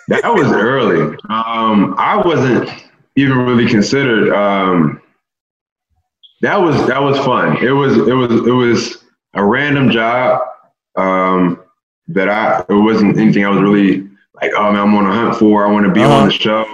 that 0.08 0.34
was 0.34 0.48
early. 0.50 1.16
Um, 1.30 1.94
I 1.96 2.16
wasn't 2.24 2.68
even 3.14 3.38
really 3.38 3.68
considered. 3.68 4.32
Um, 4.34 5.00
that 6.42 6.56
was 6.60 6.86
that 6.88 7.00
was 7.00 7.16
fun. 7.18 7.56
It 7.64 7.70
was 7.70 7.96
it 7.96 8.12
was 8.12 8.32
it 8.32 8.50
was 8.52 9.04
a 9.34 9.44
random 9.44 9.90
job 9.90 10.40
um, 10.96 11.62
that 12.08 12.28
I 12.28 12.60
it 12.68 12.74
wasn't 12.74 13.18
anything 13.18 13.44
I 13.44 13.48
was 13.50 13.60
really 13.60 14.08
like 14.40 14.52
oh 14.56 14.70
man 14.72 14.82
I'm 14.82 14.94
on 14.94 15.06
a 15.06 15.12
hunt 15.12 15.36
for. 15.36 15.66
I 15.66 15.70
want 15.72 15.86
to 15.86 15.92
be 15.92 16.02
Uh-huh. 16.02 16.14
on 16.14 16.26
the 16.28 16.32
show. 16.32 16.64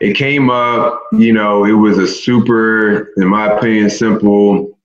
It 0.00 0.14
came 0.16 0.50
up, 0.50 1.00
you 1.12 1.32
know, 1.32 1.64
it 1.64 1.72
was 1.72 1.96
a 1.98 2.06
super, 2.06 3.08
in 3.16 3.26
my 3.28 3.52
opinion, 3.52 3.88
simple 3.88 4.78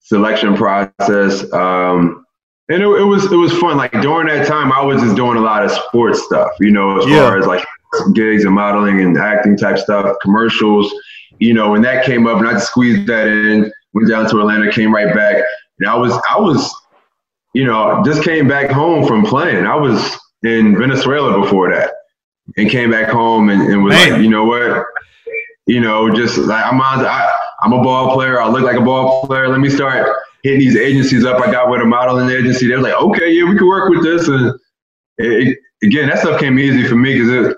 selection 0.00 0.54
process. 0.54 1.50
Um, 1.52 2.24
and 2.68 2.82
it, 2.82 2.86
it 2.86 3.04
was 3.04 3.30
it 3.32 3.36
was 3.36 3.52
fun. 3.58 3.76
Like 3.76 3.92
during 3.92 4.26
that 4.28 4.46
time, 4.46 4.72
I 4.72 4.82
was 4.84 5.00
just 5.02 5.16
doing 5.16 5.38
a 5.38 5.40
lot 5.40 5.64
of 5.64 5.70
sports 5.70 6.22
stuff, 6.24 6.50
you 6.60 6.70
know, 6.70 6.98
as 6.98 7.06
Yeah. 7.06 7.20
far 7.28 7.38
as 7.38 7.46
like 7.46 7.64
gigs 8.14 8.44
and 8.44 8.54
modeling 8.54 9.00
and 9.00 9.16
acting 9.16 9.56
type 9.56 9.78
stuff, 9.78 10.14
commercials, 10.20 10.92
you 11.38 11.54
know. 11.54 11.74
And 11.74 11.84
that 11.84 12.04
came 12.04 12.26
up, 12.26 12.38
and 12.38 12.46
I 12.46 12.52
just 12.52 12.66
squeezed 12.68 13.06
that 13.08 13.26
in. 13.26 13.72
Went 13.94 14.08
down 14.10 14.28
to 14.28 14.38
Atlanta, 14.40 14.70
came 14.70 14.94
right 14.94 15.12
back, 15.14 15.42
and 15.80 15.88
I 15.88 15.94
was 15.96 16.12
I 16.30 16.38
was, 16.38 16.70
you 17.58 17.64
know, 17.64 18.00
just 18.04 18.22
came 18.22 18.46
back 18.46 18.70
home 18.70 19.04
from 19.04 19.24
playing. 19.24 19.66
I 19.66 19.74
was 19.74 20.16
in 20.44 20.78
Venezuela 20.78 21.40
before 21.40 21.68
that, 21.72 21.90
and 22.56 22.70
came 22.70 22.92
back 22.92 23.08
home 23.08 23.48
and, 23.50 23.60
and 23.62 23.82
was 23.82 23.94
Man. 23.94 24.12
like, 24.12 24.22
you 24.22 24.30
know 24.30 24.44
what, 24.44 24.86
you 25.66 25.80
know, 25.80 26.08
just 26.14 26.38
like 26.38 26.64
I'm 26.64 26.80
on. 26.80 27.04
I, 27.04 27.28
I'm 27.60 27.72
a 27.72 27.82
ball 27.82 28.14
player. 28.14 28.40
I 28.40 28.48
look 28.48 28.62
like 28.62 28.76
a 28.76 28.80
ball 28.80 29.26
player. 29.26 29.48
Let 29.48 29.58
me 29.58 29.68
start 29.68 30.06
hitting 30.44 30.60
these 30.60 30.76
agencies 30.76 31.24
up. 31.24 31.40
I 31.40 31.50
got 31.50 31.68
with 31.68 31.80
a 31.80 31.84
modeling 31.84 32.30
agency. 32.30 32.68
They're 32.68 32.80
like, 32.80 32.94
okay, 32.94 33.32
yeah, 33.32 33.42
we 33.50 33.58
can 33.58 33.66
work 33.66 33.90
with 33.90 34.04
this. 34.04 34.28
And 34.28 34.54
it, 35.18 35.48
it- 35.48 35.58
again, 35.82 36.08
that 36.10 36.20
stuff 36.20 36.38
came 36.38 36.60
easy 36.60 36.86
for 36.86 36.94
me 36.94 37.18
because 37.20 37.56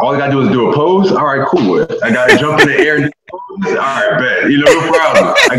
all 0.00 0.14
I 0.14 0.18
got 0.18 0.26
to 0.26 0.32
do 0.32 0.42
is 0.42 0.48
do 0.50 0.70
a 0.70 0.74
pose. 0.76 1.10
All 1.10 1.26
right, 1.26 1.44
cool. 1.48 1.82
I 2.04 2.12
got 2.12 2.30
to 2.30 2.38
jump 2.38 2.60
in 2.60 2.68
the 2.68 2.76
air 2.78 2.96
and 2.98 3.04
do 3.06 3.10
a 3.10 3.64
pose. 3.64 3.72
All 3.72 4.10
right, 4.10 4.18
bet. 4.20 4.50
You 4.52 4.58
know, 4.58 4.72
no 4.72 4.92
problem. 4.92 5.34
I 5.50 5.56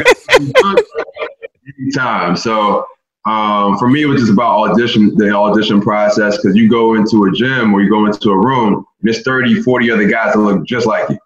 got 0.76 1.94
time. 1.94 2.38
So 2.38 2.86
um, 3.30 3.78
for 3.78 3.88
me, 3.90 4.02
it 4.02 4.06
was 4.06 4.22
just 4.22 4.34
about 4.34 4.72
audition, 4.72 5.16
the 5.16 5.32
audition 5.32 5.82
process, 5.82 6.38
because 6.38 6.56
you 6.56 6.70
go 6.70 6.96
into 6.96 7.26
a 7.26 7.32
gym 7.32 7.74
or 7.74 7.82
you 7.82 7.90
go 7.90 8.06
into 8.06 8.30
a 8.32 8.38
room, 8.38 8.74
and 8.76 8.86
there's 9.02 9.22
30, 9.24 9.62
40 9.62 9.92
other 9.92 10.08
guys 10.08 10.34
that 10.34 10.40
look 10.40 10.66
just 10.66 10.88
like 10.88 11.10
you. 11.10 11.18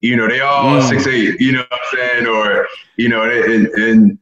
You 0.00 0.16
know, 0.16 0.28
they 0.28 0.40
all 0.40 0.80
Mm. 0.80 0.88
six 0.88 1.06
eight. 1.06 1.40
You 1.40 1.52
know 1.52 1.64
what 1.68 1.72
I'm 1.72 1.98
saying? 1.98 2.26
Or 2.26 2.66
you 2.96 3.08
know, 3.08 3.26
they, 3.26 3.54
and 3.54 3.66
and 3.68 4.18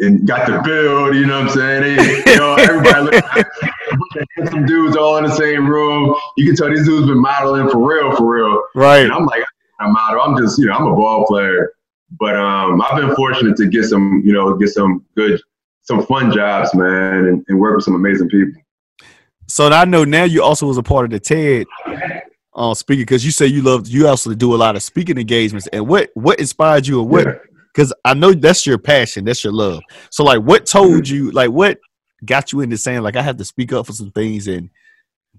and 0.00 0.26
got 0.26 0.46
the 0.46 0.60
build. 0.64 1.14
You 1.14 1.26
know 1.26 1.40
what 1.40 1.50
I'm 1.50 1.56
saying? 1.56 1.82
They, 1.96 2.32
you 2.32 2.38
know, 2.38 2.54
everybody 2.54 3.02
look. 3.02 3.24
Some 4.50 4.66
dudes 4.66 4.96
all 4.96 5.16
in 5.18 5.24
the 5.24 5.34
same 5.34 5.68
room. 5.68 6.14
You 6.36 6.46
can 6.46 6.56
tell 6.56 6.68
these 6.68 6.84
dudes 6.86 7.06
been 7.06 7.18
modeling 7.20 7.68
for 7.70 7.78
real, 7.78 8.14
for 8.16 8.34
real. 8.34 8.62
Right. 8.74 9.04
And 9.04 9.12
I'm 9.12 9.24
like, 9.24 9.44
I'm 9.80 9.92
model. 9.92 10.20
I'm 10.22 10.36
just, 10.38 10.58
you 10.58 10.66
know, 10.66 10.74
I'm 10.74 10.86
a 10.86 10.94
ball 10.94 11.26
player. 11.26 11.72
But 12.18 12.34
um, 12.36 12.80
I've 12.82 12.96
been 13.00 13.14
fortunate 13.14 13.56
to 13.58 13.66
get 13.68 13.84
some, 13.84 14.22
you 14.24 14.32
know, 14.32 14.54
get 14.56 14.70
some 14.70 15.04
good, 15.16 15.40
some 15.82 16.04
fun 16.06 16.32
jobs, 16.32 16.74
man, 16.74 17.26
and, 17.26 17.44
and 17.48 17.58
work 17.58 17.76
with 17.76 17.84
some 17.84 17.94
amazing 17.94 18.28
people. 18.28 18.60
So 19.48 19.68
I 19.68 19.84
know 19.84 20.04
now 20.04 20.24
you 20.24 20.42
also 20.42 20.66
was 20.66 20.78
a 20.78 20.82
part 20.82 21.06
of 21.06 21.10
the 21.10 21.18
TED 21.18 21.66
uh, 22.54 22.74
speaking 22.74 23.02
because 23.02 23.24
you 23.24 23.30
say 23.30 23.46
you 23.46 23.62
love 23.62 23.88
you 23.88 24.06
also 24.06 24.32
do 24.34 24.54
a 24.54 24.56
lot 24.56 24.76
of 24.76 24.82
speaking 24.82 25.18
engagements. 25.18 25.66
And 25.68 25.88
what 25.88 26.10
what 26.14 26.38
inspired 26.38 26.86
you, 26.86 27.00
or 27.00 27.06
what 27.06 27.26
Yeah. 27.26 27.34
because 27.72 27.92
I 28.04 28.14
know 28.14 28.32
that's 28.32 28.66
your 28.66 28.78
passion, 28.78 29.24
that's 29.24 29.42
your 29.42 29.52
love. 29.52 29.80
So 30.10 30.24
like, 30.24 30.40
what 30.40 30.66
told 30.66 31.08
you, 31.08 31.30
like, 31.32 31.50
what 31.50 31.78
got 32.24 32.52
you 32.52 32.60
into 32.60 32.76
saying 32.76 33.00
like 33.00 33.16
I 33.16 33.22
have 33.22 33.38
to 33.38 33.44
speak 33.44 33.72
up 33.72 33.86
for 33.86 33.92
some 33.92 34.10
things 34.10 34.46
and 34.46 34.70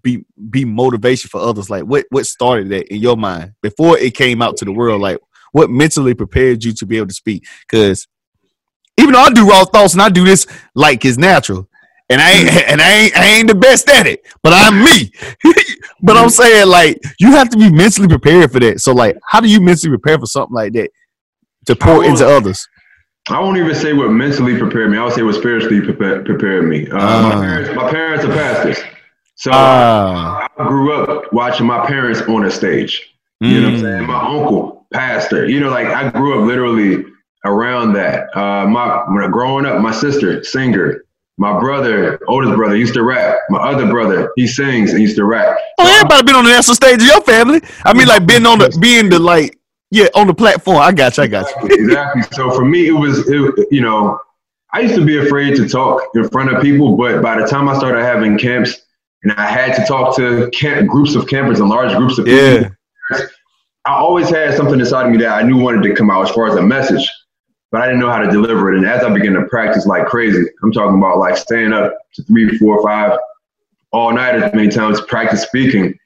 be 0.01 0.25
be 0.49 0.65
motivation 0.65 1.29
for 1.29 1.39
others? 1.39 1.69
Like, 1.69 1.83
what 1.83 2.05
what 2.09 2.25
started 2.25 2.69
that 2.69 2.93
in 2.93 2.99
your 2.99 3.15
mind 3.15 3.53
before 3.61 3.97
it 3.97 4.13
came 4.15 4.41
out 4.41 4.57
to 4.57 4.65
the 4.65 4.73
world? 4.73 5.01
Like, 5.01 5.19
what 5.53 5.69
mentally 5.69 6.15
prepared 6.15 6.63
you 6.63 6.73
to 6.73 6.85
be 6.85 6.97
able 6.97 7.07
to 7.07 7.13
speak? 7.13 7.45
Because 7.61 8.07
even 9.01 9.13
though 9.13 9.21
I 9.21 9.31
do 9.31 9.47
raw 9.47 9.65
thoughts 9.65 9.93
and 9.93 10.01
I 10.01 10.09
do 10.09 10.23
this 10.23 10.45
like 10.75 11.03
it's 11.05 11.17
natural, 11.17 11.67
and 12.09 12.21
I 12.21 12.31
ain't 12.31 12.49
and 12.69 12.81
I 12.81 12.91
ain't 12.91 13.17
I 13.17 13.25
ain't 13.25 13.47
the 13.47 13.55
best 13.55 13.89
at 13.89 14.07
it, 14.07 14.25
but 14.43 14.53
I'm 14.53 14.83
me. 14.83 15.11
but 16.01 16.17
I'm 16.17 16.29
saying 16.29 16.67
like 16.67 17.01
you 17.19 17.31
have 17.31 17.49
to 17.49 17.57
be 17.57 17.71
mentally 17.71 18.07
prepared 18.07 18.51
for 18.51 18.59
that. 18.59 18.79
So 18.79 18.93
like, 18.93 19.17
how 19.27 19.39
do 19.41 19.47
you 19.49 19.61
mentally 19.61 19.89
prepare 19.91 20.19
for 20.19 20.25
something 20.25 20.55
like 20.55 20.73
that 20.73 20.89
to 21.67 21.75
pour 21.75 22.03
into 22.05 22.27
others? 22.27 22.67
I 23.29 23.39
won't 23.39 23.57
even 23.57 23.75
say 23.75 23.93
what 23.93 24.09
mentally 24.09 24.57
prepared 24.57 24.89
me. 24.91 24.97
I 24.97 25.03
would 25.03 25.13
say 25.13 25.21
what 25.21 25.35
spiritually 25.35 25.79
prepared, 25.81 26.25
prepared 26.25 26.65
me. 26.67 26.89
Uh, 26.89 26.97
Ah. 26.99 27.29
my, 27.29 27.45
parents, 27.45 27.69
my 27.75 27.89
parents 27.91 28.25
are 28.25 28.33
pastors, 28.33 28.79
so 29.35 29.51
Ah. 29.53 30.47
I 30.57 30.67
grew 30.67 30.91
up 30.93 31.31
watching 31.31 31.67
my 31.67 31.85
parents 31.85 32.21
on 32.23 32.45
a 32.45 32.51
stage. 32.51 33.07
You 33.39 33.61
know 33.61 33.69
what 33.69 33.75
I'm 33.77 33.79
Mm. 33.79 33.81
saying? 33.97 34.07
My 34.07 34.19
uncle, 34.21 34.87
pastor. 34.93 35.47
You 35.47 35.59
know, 35.59 35.69
like 35.69 35.87
I 35.87 36.09
grew 36.09 36.39
up 36.41 36.47
literally 36.47 37.05
around 37.45 37.93
that. 37.93 38.35
Uh, 38.35 38.67
my 38.67 39.27
growing 39.27 39.65
up, 39.65 39.81
my 39.81 39.91
sister, 39.91 40.43
singer. 40.43 41.03
My 41.37 41.59
brother, 41.59 42.19
oldest 42.27 42.55
brother, 42.55 42.75
used 42.75 42.93
to 42.93 43.03
rap. 43.03 43.39
My 43.49 43.57
other 43.59 43.87
brother, 43.89 44.31
he 44.35 44.45
sings 44.45 44.91
and 44.91 45.01
used 45.01 45.15
to 45.15 45.25
rap. 45.25 45.57
Oh, 45.79 45.87
everybody 45.87 46.23
been 46.23 46.35
on 46.35 46.43
the 46.43 46.51
national 46.51 46.75
stage 46.75 47.01
of 47.01 47.07
your 47.07 47.21
family. 47.21 47.61
I 47.83 47.93
mean, 47.93 48.07
like 48.07 48.27
being 48.27 48.45
on 48.45 48.59
the 48.59 48.77
being 48.79 49.09
the 49.09 49.17
like 49.17 49.57
yeah 49.89 50.07
on 50.13 50.27
the 50.27 50.35
platform. 50.35 50.77
I 50.77 50.91
got 50.91 51.17
you. 51.17 51.23
I 51.23 51.27
got 51.27 51.47
you. 51.63 51.67
exactly. 51.71 52.21
So 52.33 52.51
for 52.51 52.63
me, 52.63 52.87
it 52.87 52.91
was, 52.91 53.27
it, 53.27 53.67
you 53.71 53.81
know, 53.81 54.19
I 54.73 54.81
used 54.81 54.95
to 54.95 55.05
be 55.05 55.17
afraid 55.17 55.55
to 55.55 55.67
talk 55.67 56.01
in 56.13 56.29
front 56.29 56.53
of 56.53 56.61
people, 56.61 56.95
but 56.95 57.23
by 57.23 57.39
the 57.39 57.47
time 57.47 57.67
I 57.67 57.77
started 57.77 58.03
having 58.03 58.37
camps 58.37 58.79
and 59.23 59.31
I 59.33 59.47
had 59.49 59.75
to 59.77 59.85
talk 59.85 60.15
to 60.17 60.49
camp, 60.51 60.89
groups 60.89 61.15
of 61.15 61.27
campers 61.27 61.59
and 61.59 61.69
large 61.69 61.95
groups 61.97 62.19
of 62.19 62.25
people, 62.25 62.39
Yeah. 62.39 62.69
I 63.85 63.93
always 63.95 64.29
had 64.29 64.55
something 64.55 64.79
inside 64.79 65.07
of 65.07 65.11
me 65.11 65.17
that 65.19 65.29
I 65.29 65.41
knew 65.41 65.57
wanted 65.57 65.81
to 65.83 65.95
come 65.95 66.11
out 66.11 66.29
as 66.29 66.35
far 66.35 66.47
as 66.47 66.55
a 66.55 66.61
message, 66.61 67.09
but 67.71 67.81
I 67.81 67.85
didn't 67.85 68.01
know 68.01 68.09
how 68.09 68.19
to 68.19 68.29
deliver 68.29 68.73
it. 68.73 68.77
And 68.77 68.85
as 68.85 69.03
I 69.03 69.13
began 69.13 69.33
to 69.33 69.45
practice 69.45 69.85
like 69.85 70.05
crazy, 70.05 70.43
I'm 70.61 70.71
talking 70.71 70.97
about 70.97 71.17
like 71.17 71.37
staying 71.37 71.73
up 71.73 71.97
to 72.15 72.23
three, 72.23 72.57
four, 72.57 72.83
five 72.83 73.17
all 73.91 74.13
night 74.13 74.35
as 74.35 74.53
many 74.53 74.69
times, 74.69 75.01
practice 75.01 75.41
speaking. 75.41 75.97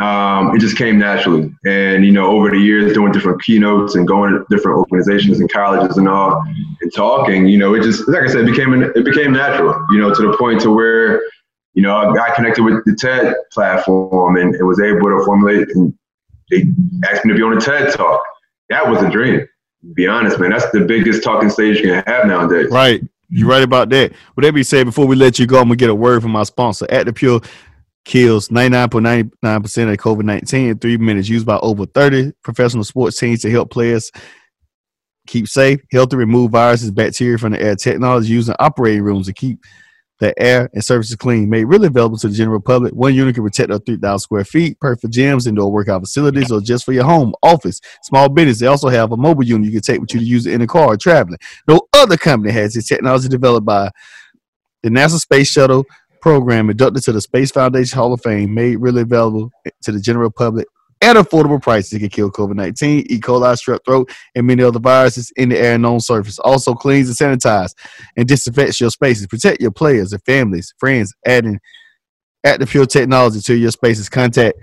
Um, 0.00 0.56
it 0.56 0.60
just 0.60 0.78
came 0.78 0.98
naturally. 0.98 1.54
And, 1.66 2.04
you 2.04 2.12
know, 2.12 2.30
over 2.30 2.50
the 2.50 2.58
years, 2.58 2.94
doing 2.94 3.12
different 3.12 3.42
keynotes 3.42 3.94
and 3.94 4.08
going 4.08 4.32
to 4.32 4.44
different 4.48 4.78
organizations 4.78 5.40
and 5.40 5.52
colleges 5.52 5.98
and 5.98 6.08
all 6.08 6.42
and 6.80 6.94
talking, 6.94 7.46
you 7.46 7.58
know, 7.58 7.74
it 7.74 7.82
just, 7.82 8.08
like 8.08 8.22
I 8.22 8.26
said, 8.26 8.48
it 8.48 8.50
became, 8.50 8.72
it 8.82 9.04
became 9.04 9.32
natural, 9.32 9.86
you 9.90 9.98
know, 9.98 10.14
to 10.14 10.30
the 10.30 10.36
point 10.38 10.60
to 10.62 10.70
where, 10.70 11.22
you 11.74 11.82
know, 11.82 11.96
I 11.96 12.14
got 12.14 12.34
connected 12.34 12.62
with 12.62 12.82
the 12.86 12.94
TED 12.94 13.34
platform 13.52 14.36
and, 14.36 14.54
and 14.54 14.66
was 14.66 14.80
able 14.80 15.02
to 15.02 15.22
formulate 15.24 15.68
and 15.74 15.92
they 16.50 16.64
asked 17.08 17.24
me 17.24 17.32
to 17.32 17.36
be 17.36 17.42
on 17.42 17.56
a 17.56 17.60
TED 17.60 17.92
talk. 17.92 18.22
That 18.70 18.88
was 18.88 19.02
a 19.02 19.10
dream. 19.10 19.46
Be 19.94 20.06
honest, 20.06 20.38
man, 20.38 20.50
that's 20.50 20.70
the 20.70 20.80
biggest 20.80 21.22
talking 21.22 21.50
stage 21.50 21.78
you 21.78 21.84
can 21.84 22.04
have 22.06 22.26
nowadays. 22.26 22.70
Right. 22.70 23.02
You're 23.30 23.48
right 23.48 23.62
about 23.62 23.88
that. 23.90 24.12
That 24.36 24.54
being 24.54 24.64
said, 24.64 24.84
before 24.84 25.06
we 25.06 25.16
let 25.16 25.38
you 25.38 25.46
go, 25.46 25.58
I'm 25.58 25.64
gonna 25.64 25.76
get 25.76 25.90
a 25.90 25.94
word 25.94 26.22
from 26.22 26.32
my 26.32 26.42
sponsor. 26.42 26.86
ActivePure 26.86 27.46
kills 28.04 28.48
99.99% 28.48 29.92
of 29.92 29.98
COVID 29.98 30.24
19 30.24 30.68
in 30.68 30.78
three 30.78 30.96
minutes, 30.96 31.28
used 31.28 31.46
by 31.46 31.56
over 31.58 31.86
30 31.86 32.32
professional 32.42 32.84
sports 32.84 33.18
teams 33.18 33.40
to 33.42 33.50
help 33.50 33.70
players 33.70 34.10
keep 35.26 35.46
safe, 35.46 35.80
healthy, 35.92 36.16
remove 36.16 36.50
viruses, 36.50 36.90
bacteria 36.90 37.38
from 37.38 37.52
the 37.52 37.62
air. 37.62 37.76
Technology 37.76 38.32
used 38.32 38.48
in 38.48 38.56
operating 38.58 39.02
rooms 39.02 39.26
to 39.26 39.32
keep 39.32 39.60
the 40.20 40.40
air 40.40 40.70
and 40.72 40.84
surfaces 40.84 41.16
clean. 41.16 41.50
Made 41.50 41.64
really 41.64 41.88
available 41.88 42.18
to 42.18 42.28
the 42.28 42.34
general 42.34 42.60
public. 42.60 42.92
One 42.94 43.14
unit 43.14 43.34
can 43.34 43.44
protect 43.44 43.70
up 43.70 43.84
3,000 43.86 44.18
square 44.20 44.44
feet, 44.44 44.78
perfect 44.78 45.02
for 45.02 45.08
gyms, 45.08 45.46
indoor 45.46 45.72
workout 45.72 46.02
facilities, 46.02 46.52
or 46.52 46.60
just 46.60 46.84
for 46.84 46.92
your 46.92 47.04
home, 47.04 47.34
office, 47.42 47.80
small 48.02 48.28
business. 48.28 48.60
They 48.60 48.66
also 48.66 48.88
have 48.88 49.12
a 49.12 49.16
mobile 49.16 49.44
unit 49.44 49.66
you 49.66 49.72
can 49.72 49.80
take 49.80 50.00
with 50.00 50.14
you 50.14 50.20
to 50.20 50.26
use 50.26 50.46
it 50.46 50.52
in 50.52 50.60
the 50.60 50.66
car 50.66 50.96
traveling. 50.96 51.38
No 51.66 51.80
other 51.94 52.16
company 52.16 52.52
has 52.52 52.74
this 52.74 52.86
technology 52.86 53.28
developed 53.28 53.66
by 53.66 53.90
the 54.82 54.90
NASA 54.90 55.18
Space 55.18 55.48
Shuttle 55.48 55.84
program 56.20 56.70
inducted 56.70 57.02
to 57.04 57.12
the 57.12 57.20
Space 57.20 57.50
Foundation 57.50 57.98
Hall 57.98 58.12
of 58.12 58.20
Fame, 58.20 58.54
made 58.54 58.76
really 58.76 59.02
available 59.02 59.50
to 59.82 59.92
the 59.92 60.00
general 60.00 60.30
public 60.30 60.66
at 61.02 61.16
affordable 61.16 61.62
prices. 61.62 61.94
It 61.94 62.00
can 62.00 62.08
kill 62.08 62.30
COVID 62.30 62.54
19, 62.54 63.06
E. 63.08 63.20
coli, 63.20 63.54
strep 63.54 63.84
throat, 63.84 64.10
and 64.34 64.46
many 64.46 64.62
other 64.62 64.78
viruses 64.78 65.32
in 65.36 65.48
the 65.48 65.58
air 65.58 65.74
and 65.74 65.86
on 65.86 66.00
surface. 66.00 66.38
Also 66.38 66.74
cleans 66.74 67.08
and 67.08 67.16
sanitizes 67.16 67.74
and 68.16 68.28
disinfects 68.28 68.80
your 68.80 68.90
spaces. 68.90 69.26
Protect 69.26 69.60
your 69.60 69.70
players 69.70 70.12
and 70.12 70.22
families, 70.24 70.74
friends, 70.78 71.14
adding 71.26 71.60
ActivePure 72.46 72.86
technology 72.86 73.40
to 73.40 73.54
your 73.54 73.70
spaces. 73.70 74.08
Contact 74.08 74.56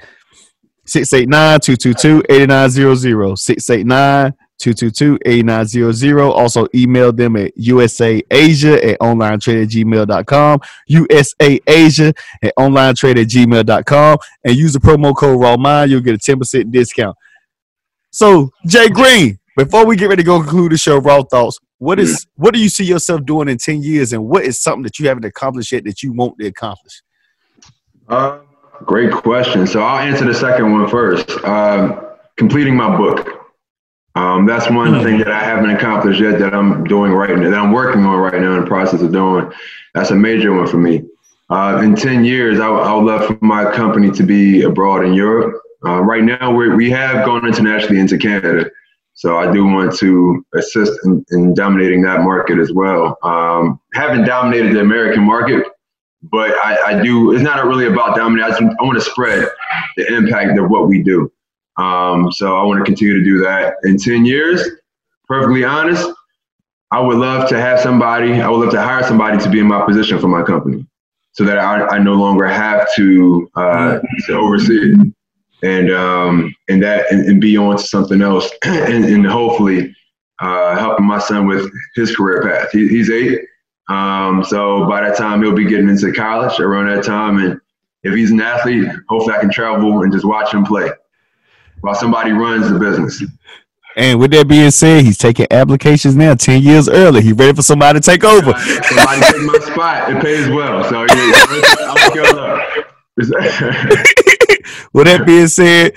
689-222-8900. 0.88 3.38
689 3.38 4.34
222-8900. 4.60 6.32
Also 6.32 6.67
email 6.74 7.12
them 7.12 7.36
at 7.36 7.56
usaasia 7.58 8.91
at 8.91 9.00
onlinetrade 9.00 9.63
at 9.63 9.70
gmail.com. 9.70 10.60
USAasia 10.89 12.17
at 12.43 12.54
onlinetrade 12.58 13.22
at 13.22 13.28
gmail.com. 13.28 14.17
And 14.43 14.56
use 14.56 14.74
the 14.74 14.80
promo 14.80 15.15
code 15.15 15.39
RAWMIND. 15.39 15.89
You'll 15.89 16.02
get 16.02 16.15
a 16.15 16.17
10% 16.17 16.72
discount. 16.72 17.15
So, 18.12 18.52
Jay 18.65 18.89
Green, 18.89 19.38
before 19.56 19.86
we 19.86 19.96
get 19.96 20.10
ready 20.10 20.24
to 20.24 20.26
go 20.26 20.39
conclude 20.39 20.72
the 20.72 20.78
show, 20.78 20.98
Raw 20.98 21.24
Thoughts, 21.24 21.60
what 21.80 22.00
is 22.00 22.26
what 22.36 22.54
do 22.54 22.60
you 22.60 22.70
see 22.70 22.86
yourself 22.86 23.24
doing 23.26 23.50
in 23.50 23.58
10 23.58 23.84
years 23.84 24.13
and 24.13 24.26
what 24.28 24.43
is 24.43 24.60
something 24.60 24.84
that 24.84 24.98
you 24.98 25.08
haven't 25.08 25.26
accomplished 25.26 25.72
yet 25.72 25.84
that 25.84 26.02
you 26.02 26.12
want 26.13 26.38
to 26.39 26.48
accomplish? 26.48 27.04
Uh, 28.08 28.39
great 28.86 29.12
question. 29.12 29.67
So 29.67 29.82
I'll 29.82 30.00
answer 30.00 30.26
the 30.26 30.34
second 30.34 30.72
one 30.72 30.89
first. 30.89 31.30
Um, 31.43 32.08
completing 32.38 32.76
my 32.76 32.96
book. 32.96 33.47
Um, 34.17 34.47
that's 34.47 34.67
one 34.71 35.03
thing 35.03 35.19
that 35.19 35.32
I 35.32 35.43
haven't 35.43 35.69
accomplished 35.69 36.19
yet 36.19 36.39
that 36.39 36.53
I'm 36.56 36.84
doing 36.86 37.12
right 37.12 37.38
now, 37.38 37.51
that 37.51 37.60
I'm 37.60 37.71
working 37.71 38.03
on 38.03 38.17
right 38.17 38.41
now 38.41 38.56
in 38.56 38.62
the 38.62 38.65
process 38.67 39.01
of 39.03 39.12
doing. 39.12 39.51
That's 39.93 40.10
a 40.10 40.15
major 40.15 40.51
one 40.56 40.65
for 40.67 40.77
me. 40.77 41.03
Uh, 41.51 41.80
in 41.84 41.95
10 41.95 42.25
years, 42.25 42.60
I, 42.60 42.67
would- 42.67 42.82
I 42.82 42.95
would 42.95 43.06
love 43.06 43.27
for 43.27 43.38
my 43.41 43.71
company 43.71 44.10
to 44.12 44.23
be 44.23 44.63
abroad 44.63 45.06
in 45.06 45.13
Europe. 45.13 45.62
Uh, 45.86 46.01
right 46.01 46.23
now, 46.23 46.51
we 46.51 46.69
we 46.73 46.89
have 46.89 47.23
gone 47.25 47.45
internationally 47.45 47.99
into 48.01 48.17
Canada. 48.17 48.69
So 49.13 49.38
I 49.38 49.51
do 49.51 49.63
want 49.63 49.95
to 49.97 50.43
assist 50.56 50.93
in, 51.06 51.23
in 51.30 51.53
dominating 51.53 52.01
that 52.01 52.21
market 52.21 52.58
as 52.58 52.71
well. 52.73 53.17
Um, 53.23 53.80
haven't 53.93 54.25
dominated 54.25 54.75
the 54.75 54.80
American 54.82 55.23
market, 55.23 55.63
but 56.23 56.49
I, 56.65 56.77
I 56.97 57.03
do. 57.03 57.34
It's 57.34 57.43
not 57.43 57.63
really 57.65 57.86
about 57.86 58.15
dominating. 58.15 58.51
I, 58.51 58.60
just, 58.60 58.75
I 58.80 58.84
want 58.84 58.97
to 58.97 59.03
spread 59.03 59.47
the 59.95 60.12
impact 60.12 60.58
of 60.58 60.69
what 60.71 60.88
we 60.88 61.03
do. 61.03 61.32
Um, 61.78 62.32
so 62.32 62.58
I 62.58 62.63
want 62.63 62.80
to 62.80 62.86
continue 62.86 63.18
to 63.18 63.24
do 63.24 63.40
that. 63.40 63.76
In 63.84 63.98
ten 63.98 64.26
years, 64.26 64.68
perfectly 65.28 65.63
honest, 65.63 66.10
I 66.92 67.00
would 67.00 67.18
love 67.18 67.50
to 67.50 67.60
have 67.60 67.80
somebody. 67.80 68.34
I 68.34 68.50
would 68.50 68.60
love 68.60 68.72
to 68.72 68.82
hire 68.82 69.04
somebody 69.04 69.38
to 69.44 69.50
be 69.50 69.60
in 69.60 69.68
my 69.68 69.86
position 69.86 70.20
for 70.20 70.28
my 70.28 70.42
company, 70.42 70.86
so 71.34 71.44
that 71.44 71.60
I, 71.60 71.86
I 71.86 72.00
no 72.00 72.13
longer 72.13 72.48
have 72.48 72.88
to 72.96 73.50
uh, 73.56 74.00
to 74.26 74.34
oversee 74.34 74.94
it, 74.94 75.13
and 75.63 75.92
um, 75.92 76.56
and 76.68 76.82
that 76.82 77.12
and, 77.12 77.26
and 77.28 77.40
be 77.40 77.58
on 77.58 77.78
to 77.78 77.84
something 77.84 78.22
else, 78.22 78.50
and, 78.63 79.06
and 79.06 79.26
hopefully 79.26 79.96
uh, 80.40 80.78
helping 80.78 81.06
my 81.06 81.20
son 81.20 81.46
with 81.46 81.70
his 81.96 82.16
career 82.16 82.42
path. 82.42 82.72
He, 82.72 82.88
he's 82.88 83.10
eight. 83.10 83.42
Um, 83.90 84.44
so 84.44 84.86
by 84.88 85.02
that 85.02 85.18
time 85.18 85.42
he'll 85.42 85.56
be 85.56 85.66
getting 85.66 85.90
into 85.90 86.12
college 86.12 86.60
around 86.60 86.88
that 86.88 87.04
time, 87.04 87.38
and 87.38 87.60
if 88.04 88.16
he's 88.16 88.32
an 88.32 88.42
athlete, 88.42 88.90
hopefully 89.08 89.36
I 89.36 89.40
can 89.40 89.52
travel 89.52 90.02
and 90.02 90.12
just 90.12 90.26
watch 90.26 90.54
him 90.54 90.66
play 90.66 90.90
while 91.82 91.96
somebody 91.96 92.32
runs 92.32 92.70
the 92.70 92.80
business. 92.80 93.24
And 93.96 94.20
with 94.20 94.30
that 94.32 94.48
being 94.48 94.70
said, 94.70 95.04
he's 95.06 95.18
taking 95.18 95.48
applications 95.50 96.16
now 96.16 96.36
10 96.36 96.62
years 96.62 96.88
early. 96.88 97.22
He's 97.22 97.34
ready 97.34 97.54
for 97.54 97.63
somebody 97.63 98.00
to 98.00 98.06
take 98.06 98.24
over. 98.24 98.54
Somebody 98.54 99.22
take 99.22 99.42
my 99.42 99.60
spot. 99.62 100.12
It 100.12 100.22
pays 100.22 100.48
well, 100.50 100.84
so 100.84 101.02
yeah, 101.02 101.32
I'll 101.80 102.06
look 102.06 102.16
y'all 102.16 102.40
up. 102.40 102.88
with 104.94 105.08
that 105.08 105.24
being 105.26 105.48
said, 105.48 105.94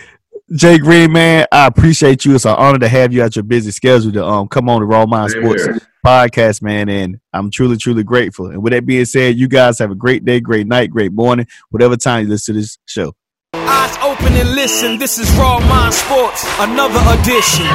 Jay 0.54 0.78
Green, 0.78 1.12
man, 1.12 1.46
I 1.52 1.66
appreciate 1.66 2.24
you. 2.24 2.34
It's 2.34 2.46
an 2.46 2.56
honor 2.56 2.78
to 2.78 2.88
have 2.88 3.12
you 3.12 3.22
at 3.22 3.36
your 3.36 3.42
busy 3.42 3.70
schedule 3.70 4.10
to 4.12 4.24
um 4.24 4.48
come 4.48 4.68
on 4.70 4.80
the 4.80 4.86
Raw 4.86 5.04
Mind 5.06 5.30
Sports 5.30 5.68
podcast, 6.04 6.62
man. 6.62 6.88
And 6.88 7.20
I'm 7.32 7.50
truly, 7.50 7.76
truly 7.76 8.02
grateful. 8.02 8.46
And 8.46 8.62
with 8.62 8.72
that 8.72 8.86
being 8.86 9.04
said, 9.04 9.36
you 9.36 9.46
guys 9.46 9.78
have 9.78 9.90
a 9.90 9.94
great 9.94 10.24
day, 10.24 10.40
great 10.40 10.66
night, 10.66 10.90
great 10.90 11.12
morning, 11.12 11.46
whatever 11.68 11.96
time 11.96 12.24
you 12.24 12.30
listen 12.30 12.54
to 12.54 12.60
this 12.62 12.78
show. 12.86 13.12
Eyes 13.52 13.96
open 14.04 14.34
and 14.34 14.54
listen, 14.54 14.96
this 14.96 15.18
is 15.18 15.28
Raw 15.36 15.58
Mind 15.58 15.92
Sports, 15.92 16.44
another 16.60 17.00
edition. 17.20 17.66